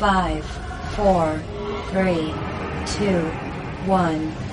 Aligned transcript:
5, 0.00 0.40
4, 0.96 1.32
3, 1.92 2.16
2, 2.16 3.14
1. 3.86 4.50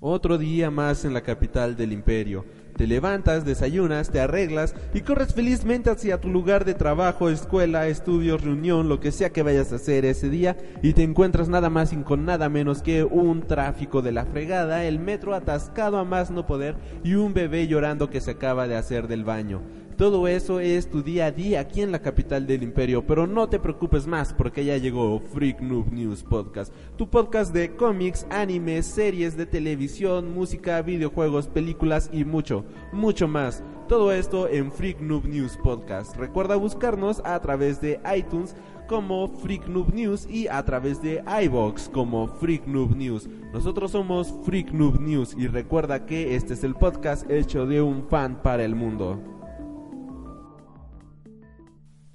Otro 0.00 0.36
día 0.36 0.70
más 0.70 1.06
en 1.06 1.14
la 1.14 1.22
capital 1.22 1.74
del 1.74 1.94
imperio. 1.94 2.44
Te 2.76 2.86
levantas, 2.86 3.46
desayunas, 3.46 4.10
te 4.10 4.20
arreglas 4.20 4.74
y 4.92 5.00
corres 5.00 5.32
felizmente 5.32 5.88
hacia 5.88 6.20
tu 6.20 6.28
lugar 6.28 6.66
de 6.66 6.74
trabajo, 6.74 7.30
escuela, 7.30 7.86
estudios, 7.86 8.42
reunión, 8.42 8.90
lo 8.90 9.00
que 9.00 9.12
sea 9.12 9.30
que 9.30 9.42
vayas 9.42 9.72
a 9.72 9.76
hacer 9.76 10.04
ese 10.04 10.28
día 10.28 10.58
y 10.82 10.92
te 10.92 11.02
encuentras 11.02 11.48
nada 11.48 11.70
más 11.70 11.94
y 11.94 11.96
con 12.02 12.26
nada 12.26 12.50
menos 12.50 12.82
que 12.82 13.02
un 13.02 13.46
tráfico 13.46 14.02
de 14.02 14.12
la 14.12 14.26
fregada, 14.26 14.84
el 14.84 14.98
metro 14.98 15.34
atascado 15.34 15.96
a 15.96 16.04
más 16.04 16.30
no 16.30 16.46
poder 16.46 16.76
y 17.02 17.14
un 17.14 17.32
bebé 17.32 17.66
llorando 17.66 18.10
que 18.10 18.20
se 18.20 18.32
acaba 18.32 18.68
de 18.68 18.76
hacer 18.76 19.08
del 19.08 19.24
baño. 19.24 19.62
Todo 19.96 20.26
eso 20.26 20.58
es 20.58 20.88
tu 20.88 21.02
día 21.02 21.26
a 21.26 21.30
día 21.30 21.60
aquí 21.60 21.82
en 21.82 21.92
la 21.92 22.00
capital 22.00 22.46
del 22.46 22.62
imperio, 22.62 23.06
pero 23.06 23.26
no 23.26 23.48
te 23.48 23.60
preocupes 23.60 24.06
más 24.06 24.32
porque 24.32 24.64
ya 24.64 24.76
llegó 24.78 25.20
Freak 25.20 25.60
Noob 25.60 25.92
News 25.92 26.22
Podcast, 26.22 26.72
tu 26.96 27.08
podcast 27.08 27.52
de 27.52 27.76
cómics, 27.76 28.26
animes, 28.30 28.86
series 28.86 29.36
de 29.36 29.46
televisión, 29.46 30.34
música, 30.34 30.80
videojuegos, 30.82 31.46
películas 31.46 32.08
y 32.12 32.24
mucho, 32.24 32.64
mucho 32.92 33.28
más. 33.28 33.62
Todo 33.86 34.12
esto 34.12 34.48
en 34.48 34.72
Freak 34.72 35.00
Noob 35.00 35.26
News 35.26 35.58
Podcast. 35.62 36.16
Recuerda 36.16 36.56
buscarnos 36.56 37.20
a 37.24 37.38
través 37.40 37.80
de 37.80 38.00
iTunes 38.16 38.56
como 38.88 39.28
Freak 39.28 39.68
Noob 39.68 39.92
News 39.92 40.26
y 40.28 40.48
a 40.48 40.64
través 40.64 41.02
de 41.02 41.22
iBox 41.44 41.90
como 41.90 42.28
Freak 42.28 42.66
Noob 42.66 42.96
News. 42.96 43.28
Nosotros 43.52 43.90
somos 43.90 44.32
Freak 44.44 44.72
Noob 44.72 45.00
News 45.00 45.34
y 45.36 45.46
recuerda 45.46 46.06
que 46.06 46.34
este 46.34 46.54
es 46.54 46.64
el 46.64 46.74
podcast 46.74 47.30
hecho 47.30 47.66
de 47.66 47.82
un 47.82 48.08
fan 48.08 48.40
para 48.42 48.64
el 48.64 48.74
mundo. 48.74 49.31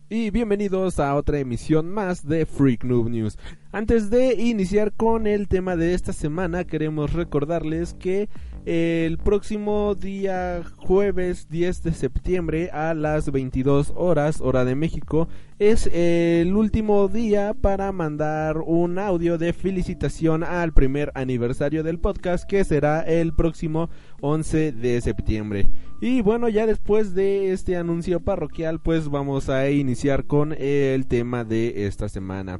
Y 0.10 0.30
bienvenidos 0.30 1.02
a 1.02 1.14
otra 1.16 1.40
emisión 1.40 1.92
más 1.92 2.26
de 2.26 2.46
Freak 2.46 2.86
Noob 2.86 3.10
News. 3.10 3.38
Antes 3.74 4.10
de 4.10 4.36
iniciar 4.36 4.94
con 4.94 5.28
el 5.28 5.50
tema 5.50 5.76
de 5.76 5.94
esta 5.94 6.14
semana, 6.14 6.64
queremos 6.64 7.12
recordarles 7.12 7.94
que 7.94 8.30
el 8.66 9.18
próximo 9.18 9.96
día 9.96 10.62
jueves 10.78 11.50
10 11.50 11.84
de 11.84 11.92
septiembre 11.92 12.70
a 12.72 12.94
las 12.94 13.30
22 13.30 13.92
horas 13.98 14.40
hora 14.40 14.64
de 14.64 14.76
México 14.76 15.28
es 15.60 15.90
el 15.92 16.56
último 16.56 17.10
día 17.10 17.54
para 17.54 17.92
mandar 17.92 18.60
un 18.60 19.00
audio 19.00 19.38
de 19.38 19.52
felicitación 19.52 20.42
al 20.44 20.72
primer 20.72 21.12
aniversario 21.16 21.84
del 21.84 22.00
podcast 22.00 22.46
que 22.46 22.64
será 22.64 23.02
el 23.02 23.34
próximo 23.34 23.90
11 24.22 24.72
de 24.72 25.02
septiembre. 25.02 25.68
Y 26.00 26.22
bueno, 26.22 26.48
ya 26.48 26.68
después 26.68 27.16
de 27.16 27.52
este 27.54 27.76
anuncio 27.76 28.20
parroquial, 28.20 28.80
pues 28.80 29.10
vamos 29.10 29.50
a 29.50 29.70
iniciar 29.72 30.26
con 30.26 30.54
el 30.54 31.08
tema 31.08 31.44
de 31.44 31.88
esta 31.88 32.08
semana. 32.08 32.60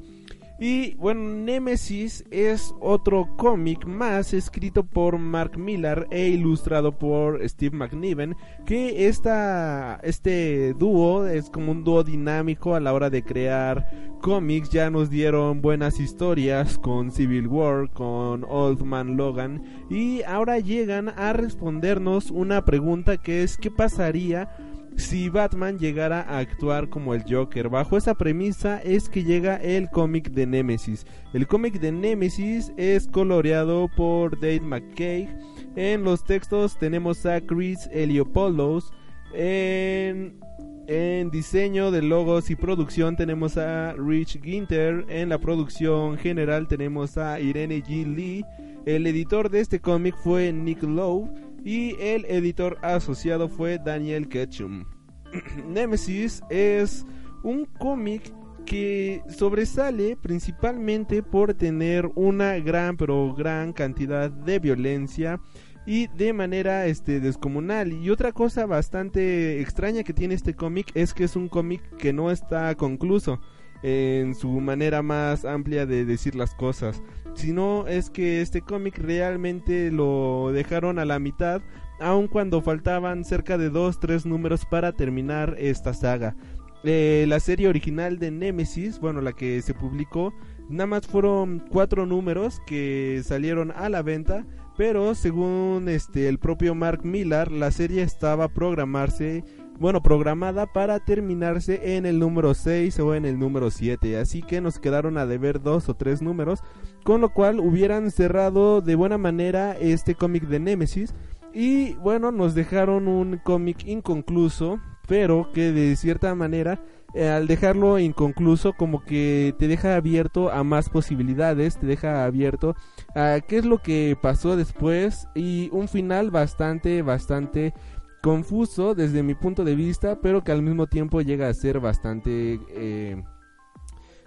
Y 0.60 0.96
bueno, 0.96 1.22
Nemesis 1.22 2.26
es 2.32 2.74
otro 2.80 3.30
cómic 3.38 3.86
más 3.86 4.34
escrito 4.34 4.84
por 4.84 5.20
Mark 5.20 5.58
Millar 5.58 6.08
e 6.10 6.30
ilustrado 6.30 6.98
por 6.98 7.48
Steve 7.48 7.78
McNiven, 7.78 8.36
que 8.66 9.08
esta, 9.08 10.00
este 10.02 10.74
dúo 10.74 11.28
es 11.28 11.52
como 11.52 11.72
un 11.72 11.84
dúo 11.84 12.04
dinámico 12.04 12.74
a 12.74 12.80
la 12.80 12.94
hora 12.94 13.12
de 13.12 13.24
crear 13.24 14.18
cómics. 14.22 14.72
Ya 14.72 14.90
nos 14.90 15.12
dieron 15.12 15.62
buenas 15.62 16.00
historias 16.00 16.80
con 16.80 17.12
Civil 17.12 17.48
War, 17.48 17.92
con 17.92 18.44
Old 18.44 18.82
Man 18.82 19.16
Logan 19.16 19.62
y 19.90 20.24
ahora 20.24 20.60
llegan 20.60 21.10
a 21.10 21.34
respondernos 21.34 22.32
una 22.32 22.66
pregunta 22.66 23.18
que 23.18 23.44
es 23.44 23.58
¿qué 23.58 23.72
pasaría? 23.72 24.50
Si 24.98 25.30
Batman 25.30 25.78
llegara 25.78 26.22
a 26.22 26.40
actuar 26.40 26.90
como 26.90 27.14
el 27.14 27.24
Joker. 27.24 27.70
Bajo 27.70 27.98
esa 27.98 28.16
premisa 28.16 28.82
es 28.82 29.08
que 29.08 29.24
llega 29.24 29.56
el 29.58 29.90
cómic 29.90 30.32
de 30.32 30.46
Nemesis. 30.46 31.06
El 31.34 31.48
cómic 31.48 31.80
de 31.80 31.92
Nemesis 31.92 32.74
es 32.78 33.08
coloreado 33.08 33.90
por 33.96 34.40
Dave 34.40 34.62
McKay. 34.62 35.30
En 35.76 36.04
los 36.04 36.24
textos 36.26 36.78
tenemos 36.78 37.26
a 37.26 37.40
Chris 37.42 37.88
Eliopoulos. 37.92 38.92
En, 39.34 40.40
en 40.88 41.30
diseño 41.30 41.92
de 41.92 42.02
logos 42.02 42.50
y 42.50 42.56
producción 42.56 43.16
tenemos 43.16 43.58
a 43.58 43.94
Rich 43.94 44.42
Ginter. 44.42 45.06
En 45.10 45.30
la 45.30 45.38
producción 45.38 46.18
general 46.18 46.68
tenemos 46.68 47.18
a 47.18 47.40
Irene 47.40 47.84
G. 47.84 48.16
Lee. 48.16 48.46
El 48.86 49.06
editor 49.06 49.50
de 49.50 49.60
este 49.60 49.80
cómic 49.80 50.16
fue 50.16 50.52
Nick 50.52 50.82
Lowe 50.82 51.30
y 51.68 51.98
el 52.00 52.24
editor 52.30 52.78
asociado 52.82 53.50
fue 53.50 53.78
Daniel 53.78 54.30
Ketchum. 54.30 54.86
Nemesis 55.68 56.42
es 56.50 57.06
un 57.44 57.66
cómic 57.66 58.32
que 58.66 59.22
sobresale 59.28 60.16
principalmente 60.16 61.22
por 61.24 61.54
tener 61.56 62.10
una 62.16 62.58
gran 62.60 62.96
pero 62.96 63.34
gran 63.34 63.74
cantidad 63.74 64.32
de 64.32 64.60
violencia 64.60 65.42
y 65.86 66.08
de 66.08 66.32
manera 66.32 66.86
este 66.86 67.20
descomunal 67.20 67.92
y 67.92 68.12
otra 68.12 68.32
cosa 68.32 68.66
bastante 68.66 69.60
extraña 69.60 70.04
que 70.04 70.14
tiene 70.14 70.36
este 70.36 70.56
cómic 70.56 70.92
es 70.94 71.14
que 71.14 71.26
es 71.26 71.36
un 71.36 71.50
cómic 71.50 71.82
que 71.98 72.14
no 72.14 72.32
está 72.32 72.74
concluso 72.76 73.42
en 73.84 74.36
su 74.36 74.50
manera 74.60 75.02
más 75.02 75.46
amplia 75.46 75.86
de 75.86 76.06
decir 76.06 76.36
las 76.36 76.56
cosas 76.56 77.02
sino 77.38 77.88
es 77.88 78.10
que 78.10 78.42
este 78.42 78.62
cómic 78.62 78.98
realmente 78.98 79.92
lo 79.92 80.52
dejaron 80.52 80.98
a 80.98 81.06
la 81.06 81.20
mitad, 81.20 81.62
aun 82.00 82.28
cuando 82.28 82.62
faltaban 82.62 83.24
cerca 83.24 83.58
de 83.58 83.72
2-3 83.72 84.26
números 84.26 84.66
para 84.66 84.92
terminar 84.92 85.56
esta 85.60 85.94
saga. 85.94 86.36
Eh, 86.84 87.26
la 87.28 87.40
serie 87.40 87.68
original 87.68 88.18
de 88.18 88.32
Nemesis, 88.32 89.00
bueno, 89.00 89.22
la 89.22 89.34
que 89.34 89.62
se 89.62 89.74
publicó, 89.74 90.34
nada 90.68 90.88
más 90.88 91.08
fueron 91.08 91.64
4 91.70 92.06
números 92.08 92.60
que 92.66 93.22
salieron 93.24 93.72
a 93.72 93.88
la 93.90 94.02
venta, 94.02 94.46
pero 94.76 95.14
según 95.14 95.86
este 95.90 96.28
el 96.28 96.40
propio 96.40 96.76
Mark 96.76 97.02
Millar, 97.04 97.52
la 97.52 97.72
serie 97.72 98.02
estaba 98.02 98.48
programarse 98.48 99.44
bueno, 99.80 100.02
programada 100.02 100.66
para 100.66 101.00
terminarse 101.00 101.96
en 101.96 102.06
el 102.06 102.20
número 102.20 102.54
6 102.54 103.00
o 103.00 103.16
en 103.16 103.26
el 103.26 103.38
número 103.40 103.70
7. 103.70 104.18
Así 104.18 104.42
que 104.42 104.62
nos 104.62 104.80
quedaron 104.80 105.18
a 105.18 105.26
deber 105.26 105.62
dos 105.62 105.90
o 105.90 105.94
tres 105.94 106.22
números, 106.22 106.64
con 107.04 107.22
lo 107.22 107.30
cual 107.30 107.60
hubieran 107.60 108.12
cerrado 108.12 108.82
de 108.82 108.96
buena 108.96 109.18
manera 109.18 109.78
este 109.80 110.16
cómic 110.16 110.44
de 110.48 110.60
Nemesis. 110.60 111.14
Y 111.54 111.94
bueno, 111.96 112.32
nos 112.32 112.56
dejaron 112.56 113.08
un 113.08 113.38
cómic 113.44 113.86
inconcluso, 113.86 114.80
pero 115.08 115.50
que 115.54 115.72
de 115.72 115.96
cierta 115.96 116.34
manera, 116.36 116.82
eh, 117.14 117.30
al 117.30 117.48
dejarlo 117.48 117.98
inconcluso, 118.00 118.74
como 118.74 119.04
que 119.04 119.56
te 119.58 119.68
deja 119.68 119.96
abierto 119.96 120.52
a 120.52 120.64
más 120.64 120.90
posibilidades, 120.90 121.78
te 121.78 121.88
deja 121.88 122.26
abierto 122.26 122.76
a 123.16 123.40
qué 123.48 123.58
es 123.58 123.66
lo 123.66 123.82
que 123.82 124.18
pasó 124.22 124.56
después 124.56 125.28
y 125.34 125.70
un 125.72 125.88
final 125.88 126.30
bastante, 126.30 127.02
bastante 127.02 127.74
confuso 128.22 128.96
desde 128.96 129.24
mi 129.24 129.36
punto 129.36 129.64
de 129.64 129.76
vista, 129.76 130.20
pero 130.22 130.44
que 130.44 130.52
al 130.52 130.62
mismo 130.62 130.88
tiempo 130.88 131.22
llega 131.22 131.50
a 131.50 131.54
ser 131.54 131.80
bastante... 131.80 132.60
Eh, 132.70 133.24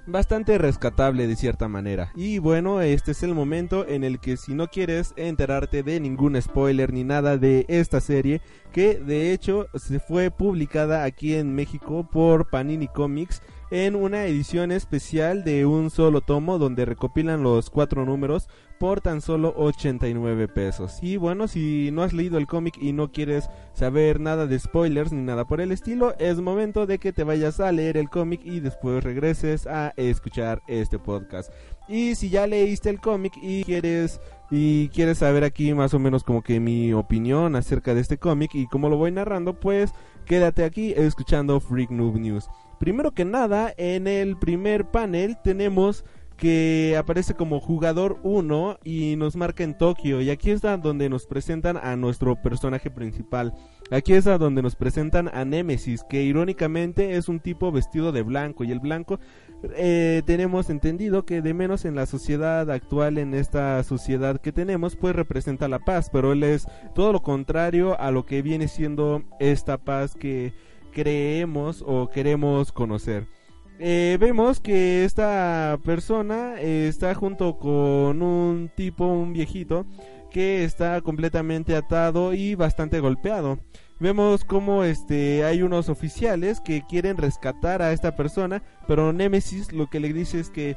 bastante 0.06 0.58
rescatable 0.58 1.26
de 1.26 1.36
cierta 1.36 1.68
manera. 1.68 2.12
Y 2.14 2.38
bueno, 2.38 2.80
este 2.80 3.12
es 3.12 3.22
el 3.22 3.34
momento 3.34 3.86
en 3.86 4.04
el 4.04 4.18
que 4.18 4.36
si 4.36 4.54
no 4.54 4.68
quieres 4.68 5.12
enterarte 5.16 5.82
de 5.82 6.00
ningún 6.00 6.40
spoiler 6.40 6.92
ni 6.92 7.04
nada 7.04 7.36
de 7.38 7.64
esta 7.68 8.00
serie, 8.00 8.40
que 8.72 8.98
de 8.98 9.32
hecho 9.32 9.68
se 9.74 10.00
fue 10.00 10.30
publicada 10.30 11.04
aquí 11.04 11.34
en 11.34 11.54
México 11.54 12.08
por 12.10 12.50
Panini 12.50 12.88
Comics 12.88 13.42
en 13.70 13.94
una 13.94 14.26
edición 14.26 14.72
especial 14.72 15.44
de 15.44 15.64
un 15.64 15.90
solo 15.90 16.20
tomo 16.20 16.58
donde 16.58 16.84
recopilan 16.84 17.42
los 17.42 17.70
cuatro 17.70 18.04
números 18.04 18.48
por 18.80 19.00
tan 19.00 19.20
solo 19.20 19.54
89 19.56 20.48
pesos. 20.48 20.98
Y 21.02 21.18
bueno, 21.18 21.46
si 21.46 21.90
no 21.92 22.02
has 22.02 22.12
leído 22.12 22.38
el 22.38 22.46
cómic 22.46 22.76
y 22.80 22.92
no 22.92 23.12
quieres 23.12 23.48
saber 23.74 24.20
nada 24.20 24.46
de 24.46 24.58
spoilers 24.58 25.12
ni 25.12 25.22
nada 25.22 25.44
por 25.44 25.60
el 25.60 25.70
estilo, 25.70 26.14
es 26.18 26.40
momento 26.40 26.86
de 26.86 26.98
que 26.98 27.12
te 27.12 27.22
vayas 27.22 27.60
a 27.60 27.70
leer 27.72 27.96
el 27.96 28.08
cómic 28.08 28.40
y 28.42 28.60
después 28.60 29.04
regreses 29.04 29.66
a 29.66 29.92
escuchar 29.96 30.62
este 30.66 30.98
podcast. 30.98 31.52
Y 31.88 32.14
si 32.14 32.30
ya 32.30 32.46
leíste 32.46 32.88
el 32.88 33.00
cómic 33.00 33.34
y 33.40 33.64
quieres 33.64 34.20
y 34.50 34.88
quieres 34.88 35.18
saber 35.18 35.44
aquí 35.44 35.74
más 35.74 35.94
o 35.94 35.98
menos 35.98 36.24
como 36.24 36.42
que 36.42 36.58
mi 36.58 36.92
opinión 36.92 37.54
acerca 37.54 37.94
de 37.94 38.00
este 38.00 38.18
cómic 38.18 38.54
y 38.54 38.66
cómo 38.66 38.88
lo 38.88 38.96
voy 38.96 39.12
narrando, 39.12 39.60
pues 39.60 39.92
quédate 40.24 40.64
aquí 40.64 40.92
escuchando 40.96 41.60
Freak 41.60 41.90
Noob 41.90 42.16
News. 42.16 42.48
Primero 42.80 43.10
que 43.10 43.26
nada, 43.26 43.74
en 43.76 44.06
el 44.06 44.38
primer 44.38 44.86
panel 44.86 45.36
tenemos 45.44 46.02
que 46.38 46.96
aparece 46.98 47.34
como 47.34 47.60
jugador 47.60 48.18
1 48.22 48.78
y 48.82 49.16
nos 49.16 49.36
marca 49.36 49.64
en 49.64 49.76
Tokio. 49.76 50.22
Y 50.22 50.30
aquí 50.30 50.50
está 50.50 50.78
donde 50.78 51.10
nos 51.10 51.26
presentan 51.26 51.76
a 51.76 51.94
nuestro 51.96 52.36
personaje 52.36 52.90
principal. 52.90 53.52
Aquí 53.90 54.14
es 54.14 54.24
donde 54.24 54.62
nos 54.62 54.76
presentan 54.76 55.28
a 55.28 55.44
Nemesis, 55.44 56.04
que 56.08 56.22
irónicamente 56.22 57.16
es 57.16 57.28
un 57.28 57.40
tipo 57.40 57.70
vestido 57.70 58.12
de 58.12 58.22
blanco. 58.22 58.64
Y 58.64 58.72
el 58.72 58.80
blanco 58.80 59.20
eh, 59.76 60.22
tenemos 60.24 60.70
entendido 60.70 61.26
que 61.26 61.42
de 61.42 61.52
menos 61.52 61.84
en 61.84 61.94
la 61.94 62.06
sociedad 62.06 62.70
actual, 62.70 63.18
en 63.18 63.34
esta 63.34 63.82
sociedad 63.82 64.40
que 64.40 64.52
tenemos, 64.52 64.96
pues 64.96 65.14
representa 65.14 65.68
la 65.68 65.80
paz. 65.80 66.08
Pero 66.10 66.32
él 66.32 66.42
es 66.44 66.66
todo 66.94 67.12
lo 67.12 67.20
contrario 67.20 68.00
a 68.00 68.10
lo 68.10 68.24
que 68.24 68.40
viene 68.40 68.68
siendo 68.68 69.24
esta 69.38 69.76
paz 69.76 70.14
que 70.14 70.54
creemos 70.90 71.82
o 71.86 72.08
queremos 72.08 72.72
conocer. 72.72 73.26
Eh, 73.78 74.18
vemos 74.20 74.60
que 74.60 75.04
esta 75.04 75.78
persona 75.84 76.60
eh, 76.60 76.86
está 76.88 77.14
junto 77.14 77.58
con 77.58 78.22
un 78.22 78.70
tipo, 78.74 79.06
un 79.06 79.32
viejito, 79.32 79.86
que 80.30 80.64
está 80.64 81.00
completamente 81.00 81.74
atado 81.74 82.34
y 82.34 82.54
bastante 82.54 83.00
golpeado. 83.00 83.58
Vemos 83.98 84.44
como 84.44 84.84
este 84.84 85.44
hay 85.44 85.62
unos 85.62 85.88
oficiales 85.88 86.60
que 86.60 86.82
quieren 86.88 87.16
rescatar 87.18 87.82
a 87.82 87.92
esta 87.92 88.16
persona, 88.16 88.62
pero 88.86 89.12
Nemesis 89.12 89.72
lo 89.72 89.88
que 89.88 90.00
le 90.00 90.12
dice 90.12 90.40
es 90.40 90.48
que 90.50 90.76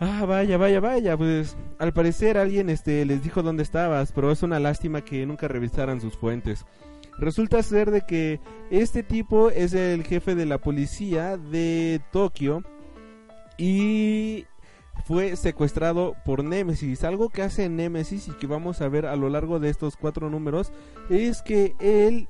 ah, 0.00 0.24
vaya, 0.26 0.56
vaya, 0.56 0.80
vaya, 0.80 1.16
pues 1.16 1.56
al 1.78 1.92
parecer 1.92 2.38
alguien 2.38 2.70
este 2.70 3.04
les 3.04 3.22
dijo 3.22 3.42
dónde 3.42 3.62
estabas, 3.62 4.12
pero 4.12 4.30
es 4.30 4.42
una 4.42 4.60
lástima 4.60 5.02
que 5.02 5.26
nunca 5.26 5.48
revisaran 5.48 6.00
sus 6.00 6.16
fuentes. 6.16 6.64
Resulta 7.18 7.62
ser 7.62 7.90
de 7.90 8.02
que 8.02 8.40
este 8.70 9.02
tipo 9.02 9.50
es 9.50 9.72
el 9.72 10.04
jefe 10.04 10.34
de 10.34 10.46
la 10.46 10.58
policía 10.58 11.36
de 11.36 12.00
Tokio 12.10 12.62
y 13.56 14.46
fue 15.04 15.36
secuestrado 15.36 16.16
por 16.24 16.42
Nemesis. 16.44 17.04
Algo 17.04 17.28
que 17.28 17.42
hace 17.42 17.68
Nemesis 17.68 18.28
y 18.28 18.32
que 18.32 18.46
vamos 18.46 18.80
a 18.80 18.88
ver 18.88 19.06
a 19.06 19.16
lo 19.16 19.28
largo 19.28 19.60
de 19.60 19.68
estos 19.68 19.96
cuatro 19.96 20.30
números 20.30 20.72
es 21.10 21.42
que 21.42 21.74
él 21.78 22.26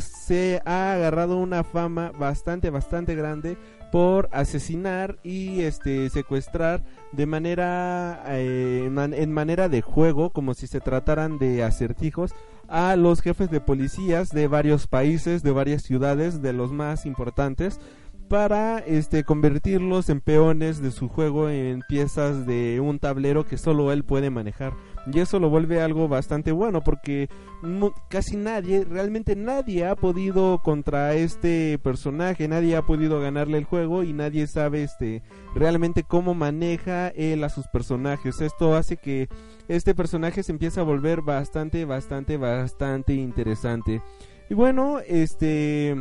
se 0.00 0.62
ha 0.64 0.92
agarrado 0.92 1.36
una 1.36 1.64
fama 1.64 2.12
bastante, 2.12 2.70
bastante 2.70 3.14
grande 3.14 3.56
por 3.90 4.28
asesinar 4.32 5.18
y 5.22 5.62
este 5.62 6.08
secuestrar 6.08 6.82
de 7.12 7.26
manera 7.26 8.22
eh, 8.28 8.86
en 8.86 9.32
manera 9.32 9.68
de 9.68 9.82
juego 9.82 10.30
como 10.30 10.54
si 10.54 10.66
se 10.66 10.80
trataran 10.80 11.38
de 11.38 11.62
acertijos 11.62 12.34
a 12.68 12.96
los 12.96 13.20
jefes 13.20 13.50
de 13.50 13.60
policías 13.60 14.30
de 14.30 14.48
varios 14.48 14.86
países, 14.86 15.42
de 15.42 15.52
varias 15.52 15.82
ciudades, 15.82 16.42
de 16.42 16.52
los 16.52 16.72
más 16.72 17.06
importantes, 17.06 17.78
para 18.32 18.78
este 18.78 19.24
convertirlos 19.24 20.08
en 20.08 20.22
peones 20.22 20.80
de 20.80 20.90
su 20.90 21.08
juego 21.08 21.50
en 21.50 21.82
piezas 21.86 22.46
de 22.46 22.80
un 22.80 22.98
tablero 22.98 23.44
que 23.44 23.58
solo 23.58 23.92
él 23.92 24.04
puede 24.04 24.30
manejar. 24.30 24.72
Y 25.12 25.18
eso 25.18 25.38
lo 25.38 25.50
vuelve 25.50 25.82
algo 25.82 26.08
bastante 26.08 26.50
bueno 26.50 26.82
porque 26.82 27.28
casi 28.08 28.38
nadie, 28.38 28.84
realmente 28.84 29.36
nadie 29.36 29.86
ha 29.86 29.96
podido 29.96 30.60
contra 30.64 31.14
este 31.14 31.78
personaje, 31.82 32.48
nadie 32.48 32.74
ha 32.74 32.82
podido 32.82 33.20
ganarle 33.20 33.58
el 33.58 33.64
juego 33.64 34.02
y 34.02 34.14
nadie 34.14 34.46
sabe 34.46 34.82
este 34.82 35.22
realmente 35.54 36.02
cómo 36.02 36.32
maneja 36.32 37.08
él 37.08 37.44
a 37.44 37.50
sus 37.50 37.66
personajes. 37.68 38.40
Esto 38.40 38.76
hace 38.76 38.96
que 38.96 39.28
este 39.68 39.94
personaje 39.94 40.42
se 40.42 40.52
empiece 40.52 40.80
a 40.80 40.84
volver 40.84 41.22
bastante, 41.22 41.84
bastante, 41.84 42.36
bastante 42.36 43.14
interesante. 43.14 44.02
Y 44.50 44.54
bueno, 44.54 44.98
este 45.00 45.96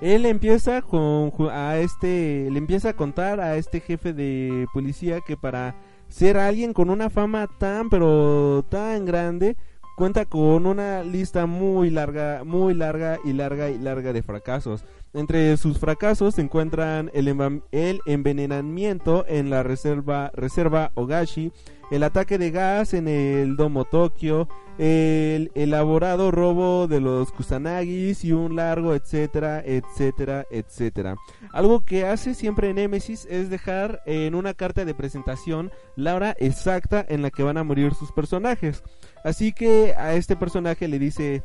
él 0.00 0.26
empieza 0.26 0.82
con 0.82 1.32
a 1.50 1.78
este 1.78 2.48
le 2.50 2.58
empieza 2.58 2.90
a 2.90 2.96
contar 2.96 3.40
a 3.40 3.56
este 3.56 3.80
jefe 3.80 4.12
de 4.12 4.66
policía 4.72 5.20
que 5.26 5.36
para 5.36 5.74
ser 6.08 6.36
alguien 6.36 6.72
con 6.72 6.88
una 6.90 7.10
fama 7.10 7.48
tan 7.58 7.90
pero 7.90 8.64
tan 8.68 9.04
grande 9.04 9.56
cuenta 9.98 10.24
con 10.26 10.66
una 10.66 11.02
lista 11.02 11.46
muy 11.46 11.90
larga, 11.90 12.44
muy 12.44 12.72
larga 12.72 13.18
y 13.24 13.32
larga 13.32 13.68
y 13.68 13.78
larga 13.78 14.12
de 14.12 14.22
fracasos. 14.22 14.84
Entre 15.14 15.56
sus 15.56 15.78
fracasos 15.78 16.34
se 16.34 16.42
encuentran 16.42 17.10
el, 17.14 17.28
el 17.72 18.00
envenenamiento 18.06 19.24
en 19.26 19.48
la 19.48 19.62
reserva, 19.62 20.30
reserva 20.34 20.92
Ogashi, 20.94 21.50
el 21.90 22.02
ataque 22.02 22.36
de 22.36 22.50
gas 22.50 22.92
en 22.92 23.08
el 23.08 23.56
Domo 23.56 23.86
Tokio, 23.86 24.48
el 24.78 25.50
elaborado 25.54 26.30
robo 26.30 26.86
de 26.86 27.00
los 27.00 27.32
Kusanagis 27.32 28.24
y 28.24 28.32
un 28.32 28.54
largo 28.54 28.94
etcétera, 28.94 29.62
etcétera, 29.64 30.46
etcétera. 30.50 31.16
Algo 31.52 31.84
que 31.84 32.04
hace 32.04 32.34
siempre 32.34 32.74
Nemesis 32.74 33.26
es 33.30 33.48
dejar 33.50 34.02
en 34.06 34.34
una 34.34 34.54
carta 34.54 34.84
de 34.84 34.94
presentación 34.94 35.72
la 35.96 36.14
hora 36.14 36.36
exacta 36.38 37.04
en 37.08 37.22
la 37.22 37.30
que 37.30 37.42
van 37.42 37.56
a 37.56 37.64
morir 37.64 37.94
sus 37.94 38.12
personajes. 38.12 38.82
Así 39.24 39.52
que 39.52 39.94
a 39.96 40.14
este 40.14 40.36
personaje 40.36 40.86
le 40.86 40.98
dice, 40.98 41.42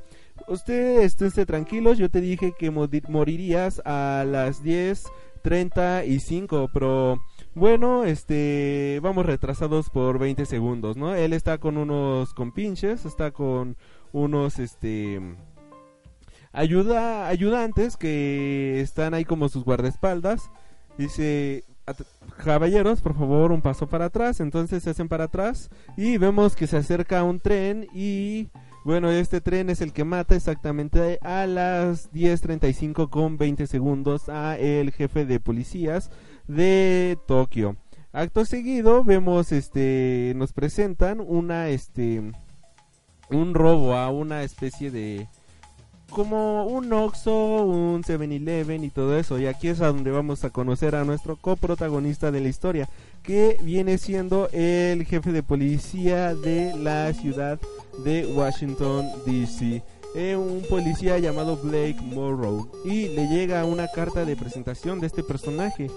usted 0.48 1.02
esté 1.02 1.46
tranquilos, 1.46 1.98
yo 1.98 2.10
te 2.10 2.22
dije 2.22 2.54
que 2.58 2.72
morirías 2.72 3.82
a 3.86 4.26
las 4.28 4.64
10.35, 4.64 6.70
pero 6.74 7.20
bueno, 7.56 8.04
este, 8.04 9.00
vamos 9.02 9.26
retrasados 9.26 9.90
por 9.90 10.20
20 10.20 10.46
segundos, 10.46 10.98
¿no? 10.98 11.16
Él 11.16 11.34
está 11.34 11.58
con 11.58 11.78
unos 11.78 12.34
compinches, 12.34 13.06
está 13.06 13.32
con 13.32 13.78
unos, 14.12 14.60
este, 14.60 15.20
ayuda, 16.52 17.28
ayudantes 17.28 17.98
que 17.98 18.80
están 18.80 19.14
ahí 19.14 19.26
como 19.26 19.50
sus 19.50 19.64
guardaespaldas. 19.64 20.50
Dice, 20.98 21.64
caballeros, 22.44 23.02
por 23.02 23.16
favor, 23.16 23.52
un 23.52 23.62
paso 23.62 23.88
para 23.88 24.06
atrás. 24.06 24.40
Entonces 24.40 24.84
se 24.84 24.92
hacen 24.92 25.10
para 25.10 25.26
atrás 25.26 25.70
y 25.98 26.18
vemos 26.18 26.56
que 26.56 26.68
se 26.68 26.78
acerca 26.78 27.24
un 27.24 27.40
tren 27.40 27.88
y 27.94 28.50
bueno, 28.84 29.12
este 29.12 29.40
tren 29.40 29.70
es 29.70 29.82
el 29.82 29.94
que 29.94 30.04
mata 30.04 30.36
exactamente 30.36 31.20
a 31.22 31.48
las 31.48 32.12
10.35 32.12 33.10
con 33.10 33.38
20 33.38 33.68
segundos 33.68 34.30
a 34.30 34.58
el 34.58 34.92
jefe 34.92 35.26
de 35.26 35.40
policías 35.40 36.12
de 36.48 37.18
Tokio. 37.26 37.78
Acto 38.12 38.46
seguido 38.46 39.04
vemos 39.04 39.52
este 39.52 40.34
nos 40.36 40.54
presentan 40.54 41.20
una 41.20 41.70
este 41.70 42.22
un 43.30 43.54
robo 43.54 43.96
a 43.96 44.10
una 44.12 44.44
especie 44.44 44.92
de 44.92 45.28
como 46.14 46.66
un 46.66 46.92
Oxxo, 46.94 47.66
un 47.66 48.04
7-Eleven 48.04 48.84
y 48.84 48.90
todo 48.90 49.18
eso. 49.18 49.40
Y 49.40 49.48
aquí 49.48 49.68
es 49.68 49.82
a 49.82 49.88
donde 49.88 50.12
vamos 50.12 50.44
a 50.44 50.50
conocer 50.50 50.96
a 50.96 51.04
nuestro 51.04 51.36
coprotagonista 51.36 52.32
de 52.32 52.42
la 52.42 52.50
historia, 52.50 52.90
que 53.24 53.58
viene 53.62 53.98
siendo 53.98 54.50
el 54.52 55.06
jefe 55.06 55.32
de 55.32 55.44
policía 55.44 56.36
de 56.36 56.76
la 56.78 57.14
ciudad 57.14 57.60
de 58.04 58.26
Washington, 58.28 59.08
D.C. 59.26 59.84
Eh, 60.16 60.36
un 60.36 60.62
policía 60.70 61.18
llamado 61.20 61.58
Blake 61.58 62.00
Morrow. 62.02 62.70
Y 62.86 63.10
le 63.10 63.28
llega 63.28 63.66
una 63.66 63.88
carta 63.88 64.26
de 64.26 64.36
presentación 64.36 65.00
de 65.00 65.08
este 65.08 65.24
personaje 65.24 65.90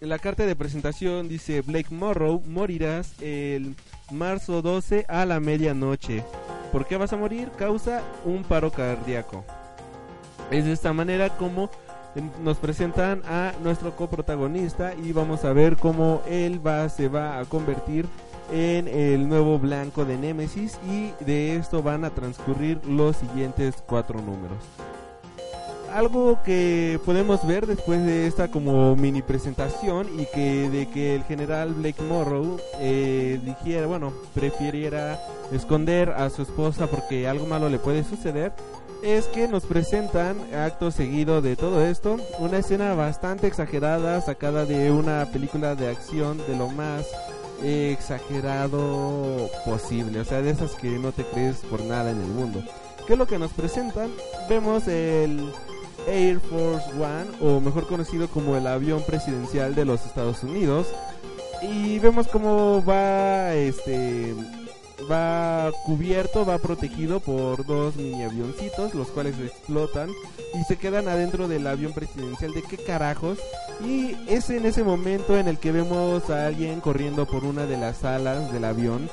en 0.00 0.10
la 0.10 0.18
carta 0.20 0.46
de 0.46 0.54
presentación 0.54 1.28
dice 1.28 1.60
Blake 1.60 1.92
Morrow, 1.92 2.40
morirás 2.46 3.20
el 3.20 3.74
marzo 4.12 4.62
12 4.62 5.04
a 5.08 5.26
la 5.26 5.40
medianoche. 5.40 6.22
¿Por 6.72 6.86
qué 6.86 6.96
vas 6.96 7.12
a 7.12 7.16
morir? 7.16 7.50
Causa 7.56 8.02
un 8.24 8.44
paro 8.44 8.70
cardíaco. 8.70 9.44
Es 10.50 10.64
de 10.64 10.72
esta 10.72 10.92
manera 10.92 11.30
como 11.36 11.70
nos 12.42 12.56
presentan 12.58 13.22
a 13.26 13.52
nuestro 13.62 13.94
coprotagonista 13.94 14.94
y 14.94 15.12
vamos 15.12 15.44
a 15.44 15.52
ver 15.52 15.76
cómo 15.76 16.22
él 16.26 16.60
se 16.88 17.08
va 17.08 17.38
a 17.38 17.44
convertir 17.44 18.06
en 18.50 18.88
el 18.88 19.28
nuevo 19.28 19.58
blanco 19.58 20.04
de 20.04 20.16
Nemesis 20.16 20.78
y 20.88 21.12
de 21.24 21.56
esto 21.56 21.82
van 21.82 22.04
a 22.04 22.10
transcurrir 22.10 22.84
los 22.86 23.16
siguientes 23.16 23.82
cuatro 23.86 24.20
números 24.20 24.58
algo 25.92 26.40
que 26.44 27.00
podemos 27.04 27.46
ver 27.46 27.66
después 27.66 28.04
de 28.04 28.26
esta 28.26 28.48
como 28.48 28.96
mini 28.96 29.22
presentación 29.22 30.08
y 30.18 30.26
que 30.26 30.68
de 30.70 30.88
que 30.88 31.14
el 31.14 31.24
general 31.24 31.74
Blake 31.74 32.02
Morrow 32.02 32.58
eh, 32.80 33.40
dijera, 33.42 33.86
bueno, 33.86 34.12
prefiriera 34.34 35.20
esconder 35.52 36.10
a 36.10 36.30
su 36.30 36.42
esposa 36.42 36.86
porque 36.86 37.28
algo 37.28 37.46
malo 37.46 37.68
le 37.68 37.78
puede 37.78 38.04
suceder, 38.04 38.52
es 39.02 39.26
que 39.26 39.48
nos 39.48 39.64
presentan 39.64 40.36
acto 40.54 40.90
seguido 40.90 41.40
de 41.40 41.56
todo 41.56 41.84
esto 41.84 42.16
una 42.38 42.58
escena 42.58 42.94
bastante 42.94 43.46
exagerada 43.46 44.20
sacada 44.20 44.64
de 44.64 44.90
una 44.90 45.26
película 45.32 45.74
de 45.74 45.88
acción 45.88 46.38
de 46.48 46.56
lo 46.56 46.68
más 46.68 47.06
exagerado 47.62 49.48
posible, 49.64 50.20
o 50.20 50.24
sea, 50.24 50.42
de 50.42 50.50
esas 50.50 50.74
que 50.74 50.90
no 50.98 51.12
te 51.12 51.24
crees 51.24 51.58
por 51.58 51.82
nada 51.82 52.10
en 52.10 52.20
el 52.20 52.28
mundo. 52.28 52.62
¿Qué 53.06 53.14
es 53.14 53.18
lo 53.18 53.26
que 53.26 53.38
nos 53.38 53.52
presentan? 53.52 54.10
Vemos 54.48 54.86
el 54.86 55.50
Air 56.06 56.40
Force 56.40 56.90
One, 56.92 57.26
o 57.40 57.60
mejor 57.60 57.86
conocido 57.86 58.28
como 58.28 58.56
el 58.56 58.66
avión 58.66 59.02
presidencial 59.06 59.74
de 59.74 59.84
los 59.84 60.04
Estados 60.06 60.42
Unidos. 60.42 60.88
Y 61.62 61.98
vemos 61.98 62.28
cómo 62.28 62.84
va 62.84 63.54
este 63.54 64.34
va 65.10 65.70
cubierto, 65.84 66.44
va 66.44 66.58
protegido 66.58 67.20
por 67.20 67.64
dos 67.64 67.96
mini 67.96 68.22
avioncitos, 68.22 68.94
los 68.94 69.08
cuales 69.08 69.38
explotan 69.38 70.10
y 70.54 70.64
se 70.64 70.76
quedan 70.76 71.08
adentro 71.08 71.48
del 71.48 71.66
avión 71.66 71.92
presidencial. 71.92 72.52
¿De 72.52 72.62
qué 72.62 72.76
carajos? 72.76 73.38
Y 73.84 74.16
es 74.26 74.50
en 74.50 74.66
ese 74.66 74.82
momento 74.82 75.36
en 75.36 75.48
el 75.48 75.58
que 75.58 75.72
vemos 75.72 76.28
a 76.30 76.46
alguien 76.46 76.80
corriendo 76.80 77.26
por 77.26 77.44
una 77.44 77.66
de 77.66 77.76
las 77.76 78.04
alas 78.04 78.52
del 78.52 78.64
avión. 78.64 79.08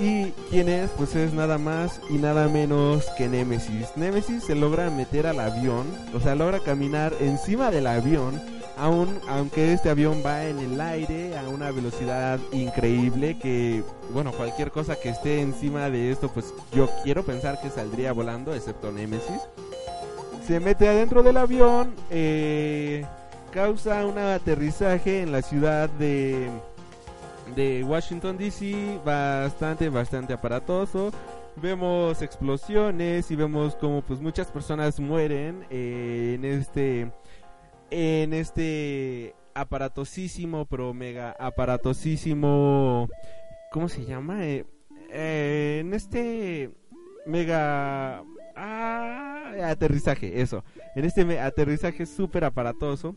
Y 0.00 0.30
quién 0.50 0.68
es, 0.68 0.90
pues 0.90 1.14
es 1.14 1.32
nada 1.32 1.58
más 1.58 2.00
y 2.08 2.14
nada 2.14 2.48
menos 2.48 3.04
que 3.18 3.28
Nemesis. 3.28 3.88
Nemesis 3.96 4.44
se 4.44 4.54
logra 4.54 4.90
meter 4.90 5.26
al 5.26 5.38
avión, 5.38 5.86
o 6.14 6.20
sea, 6.20 6.34
logra 6.34 6.60
caminar 6.60 7.12
encima 7.20 7.70
del 7.70 7.86
avión 7.86 8.40
aún 8.76 9.20
aunque 9.28 9.72
este 9.72 9.90
avión 9.90 10.22
va 10.24 10.44
en 10.44 10.58
el 10.58 10.80
aire 10.80 11.36
a 11.36 11.48
una 11.48 11.70
velocidad 11.70 12.38
increíble 12.52 13.38
que 13.38 13.82
bueno 14.12 14.32
cualquier 14.32 14.70
cosa 14.70 14.96
que 14.96 15.10
esté 15.10 15.40
encima 15.40 15.90
de 15.90 16.10
esto 16.10 16.28
pues 16.28 16.54
yo 16.72 16.88
quiero 17.04 17.22
pensar 17.22 17.60
que 17.60 17.70
saldría 17.70 18.12
volando 18.12 18.54
excepto 18.54 18.90
Nemesis 18.90 19.40
se 20.46 20.58
mete 20.60 20.88
adentro 20.88 21.22
del 21.22 21.36
avión 21.36 21.94
eh, 22.10 23.04
causa 23.52 24.06
un 24.06 24.18
aterrizaje 24.18 25.22
en 25.22 25.32
la 25.32 25.42
ciudad 25.42 25.88
de 25.90 26.50
de 27.54 27.84
Washington 27.84 28.36
DC 28.36 29.00
bastante 29.04 29.88
bastante 29.88 30.32
aparatoso 30.32 31.10
vemos 31.56 32.22
explosiones 32.22 33.30
y 33.30 33.36
vemos 33.36 33.76
como 33.76 34.02
pues 34.02 34.20
muchas 34.20 34.48
personas 34.48 34.98
mueren 35.00 35.66
eh, 35.70 36.34
en 36.36 36.44
este 36.44 37.12
en 37.90 38.32
este 38.32 39.34
aparatosísimo, 39.54 40.66
pero 40.66 40.94
mega 40.94 41.36
aparatosísimo, 41.38 43.08
¿cómo 43.70 43.88
se 43.88 44.04
llama? 44.04 44.46
Eh, 44.46 44.64
eh, 45.10 45.78
en 45.80 45.92
este 45.92 46.70
mega 47.26 48.24
ah, 48.56 49.52
aterrizaje, 49.64 50.40
eso, 50.40 50.64
en 50.96 51.04
este 51.04 51.38
aterrizaje 51.38 52.06
súper 52.06 52.44
aparatoso. 52.44 53.14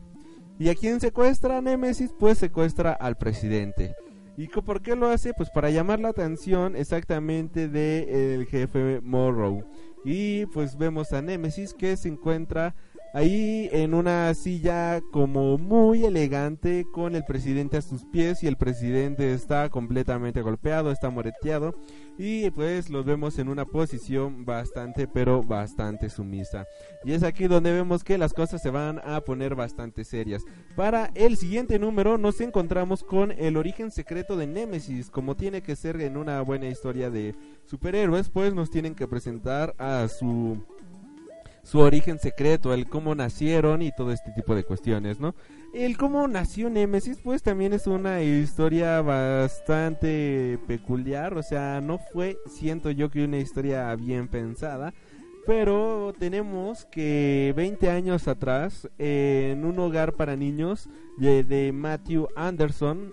¿Y 0.57 0.69
a 0.69 0.75
quién 0.75 1.01
secuestra 1.01 1.59
Nemesis? 1.61 2.13
Pues 2.17 2.37
secuestra 2.37 2.93
al 2.93 3.17
presidente. 3.17 3.93
¿Y 4.37 4.47
por 4.47 4.81
qué 4.81 4.95
lo 4.95 5.07
hace? 5.07 5.33
Pues 5.33 5.49
para 5.49 5.69
llamar 5.69 5.99
la 5.99 6.09
atención 6.09 6.75
exactamente 6.75 7.69
del 7.69 8.09
el 8.09 8.45
jefe 8.47 8.99
Morrow. 9.01 9.63
Y 10.03 10.45
pues 10.47 10.77
vemos 10.77 11.13
a 11.13 11.21
Nemesis 11.21 11.73
que 11.73 11.95
se 11.97 12.09
encuentra 12.09 12.75
ahí 13.13 13.69
en 13.71 13.93
una 13.93 14.33
silla 14.33 14.99
como 15.13 15.57
muy 15.57 16.03
elegante 16.03 16.85
con 16.91 17.15
el 17.15 17.23
presidente 17.23 17.77
a 17.77 17.81
sus 17.81 18.03
pies 18.05 18.43
y 18.43 18.47
el 18.47 18.57
presidente 18.57 19.33
está 19.33 19.69
completamente 19.69 20.41
golpeado, 20.41 20.91
está 20.91 21.09
moreteado 21.09 21.73
y 22.17 22.49
pues 22.51 22.89
los 22.89 23.05
vemos 23.05 23.37
en 23.39 23.49
una 23.49 23.65
posición 23.65 24.45
bastante 24.45 25.07
pero 25.07 25.43
bastante 25.43 26.09
sumisa. 26.09 26.65
Y 27.03 27.13
es 27.13 27.23
aquí 27.23 27.47
donde 27.47 27.71
vemos 27.71 28.03
que 28.03 28.17
las 28.17 28.33
cosas 28.33 28.61
se 28.61 28.69
van 28.69 28.99
a 29.03 29.21
poner 29.21 29.55
bastante 29.55 30.03
serias. 30.03 30.43
Para 30.75 31.11
el 31.15 31.37
siguiente 31.37 31.79
número 31.79 32.17
nos 32.17 32.39
encontramos 32.41 33.03
con 33.03 33.31
el 33.31 33.57
origen 33.57 33.91
secreto 33.91 34.37
de 34.37 34.47
Nemesis, 34.47 35.09
como 35.09 35.35
tiene 35.35 35.61
que 35.61 35.75
ser 35.75 35.99
en 36.01 36.17
una 36.17 36.41
buena 36.41 36.67
historia 36.67 37.09
de 37.09 37.35
superhéroes, 37.65 38.29
pues 38.29 38.53
nos 38.53 38.69
tienen 38.69 38.95
que 38.95 39.07
presentar 39.07 39.75
a 39.77 40.07
su 40.07 40.63
su 41.65 41.79
origen 41.79 42.19
secreto, 42.19 42.73
el 42.73 42.87
cómo 42.87 43.15
nacieron 43.15 43.81
y 43.81 43.91
todo 43.91 44.11
este 44.11 44.31
tipo 44.31 44.53
de 44.53 44.63
cuestiones, 44.63 45.19
¿no? 45.19 45.33
El 45.75 45.97
cómo 45.97 46.25
nació 46.29 46.69
Nemesis, 46.69 47.19
pues 47.21 47.43
también 47.43 47.73
es 47.73 47.85
una 47.85 48.23
historia 48.23 49.01
bastante 49.01 50.57
peculiar, 50.67 51.37
o 51.37 51.43
sea, 51.43 51.81
no 51.81 51.97
fue, 51.97 52.37
siento 52.47 52.91
yo 52.91 53.09
que 53.09 53.25
una 53.25 53.39
historia 53.39 53.93
bien 53.97 54.29
pensada, 54.29 54.93
pero 55.45 56.13
tenemos 56.17 56.85
que 56.85 57.53
20 57.57 57.89
años 57.89 58.29
atrás, 58.29 58.89
en 58.97 59.65
un 59.65 59.77
hogar 59.77 60.13
para 60.13 60.37
niños 60.37 60.87
de, 61.17 61.43
de 61.43 61.73
Matthew 61.73 62.29
Anderson, 62.37 63.11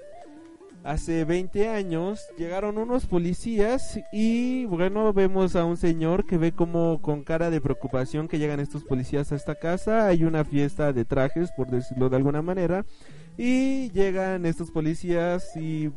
Hace 0.85 1.25
20 1.25 1.69
años 1.69 2.27
llegaron 2.37 2.77
unos 2.77 3.07
policías 3.07 4.01
y 4.13 4.65
bueno, 4.65 5.13
vemos 5.13 5.55
a 5.55 5.65
un 5.65 5.77
señor 5.77 6.27
que 6.27 6.39
ve 6.39 6.51
como 6.51 7.01
con 7.01 7.23
cara 7.23 7.51
de 7.51 7.61
preocupación 7.61 8.27
que 8.27 8.41
llegan 8.41 8.59
estos 8.59 8.83
policías 8.83 9.31
a 9.31 9.37
esta 9.37 9.55
casa. 9.55 10.09
Hay 10.09 10.25
una 10.25 10.45
fiesta 10.45 10.93
de 10.93 11.05
trajes, 11.05 11.53
por 11.53 11.69
decirlo 11.69 12.09
de 12.09 12.17
alguna 12.17 12.43
manera. 12.43 12.85
Y 13.39 13.91
llegan 13.93 14.45
estos 14.45 14.73
policías 14.73 15.57
y 15.57 15.93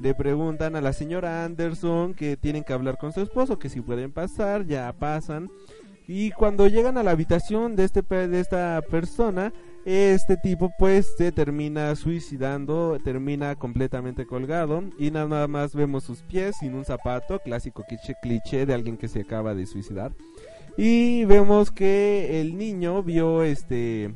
le 0.00 0.14
preguntan 0.14 0.76
a 0.76 0.80
la 0.80 0.94
señora 0.94 1.44
Anderson 1.44 2.14
que 2.14 2.38
tienen 2.38 2.64
que 2.64 2.72
hablar 2.72 2.96
con 2.96 3.12
su 3.12 3.20
esposo, 3.20 3.58
que 3.58 3.68
si 3.68 3.82
pueden 3.82 4.12
pasar, 4.12 4.66
ya 4.66 4.90
pasan. 4.94 5.50
Y 6.08 6.30
cuando 6.30 6.66
llegan 6.68 6.96
a 6.96 7.02
la 7.02 7.10
habitación 7.10 7.76
de, 7.76 7.84
este, 7.84 8.02
de 8.02 8.40
esta 8.40 8.80
persona, 8.90 9.52
este 9.84 10.36
tipo 10.36 10.72
pues 10.78 11.14
se 11.16 11.32
termina 11.32 11.94
suicidando, 11.96 12.98
termina 13.02 13.56
completamente 13.56 14.26
colgado 14.26 14.84
y 14.98 15.10
nada 15.10 15.48
más 15.48 15.74
vemos 15.74 16.04
sus 16.04 16.22
pies 16.22 16.56
sin 16.60 16.74
un 16.74 16.84
zapato, 16.84 17.40
clásico 17.40 17.84
cliché, 18.22 18.66
de 18.66 18.74
alguien 18.74 18.96
que 18.96 19.08
se 19.08 19.20
acaba 19.20 19.54
de 19.54 19.66
suicidar. 19.66 20.12
Y 20.76 21.24
vemos 21.24 21.70
que 21.70 22.40
el 22.40 22.56
niño 22.56 23.02
vio 23.02 23.42
este 23.42 24.14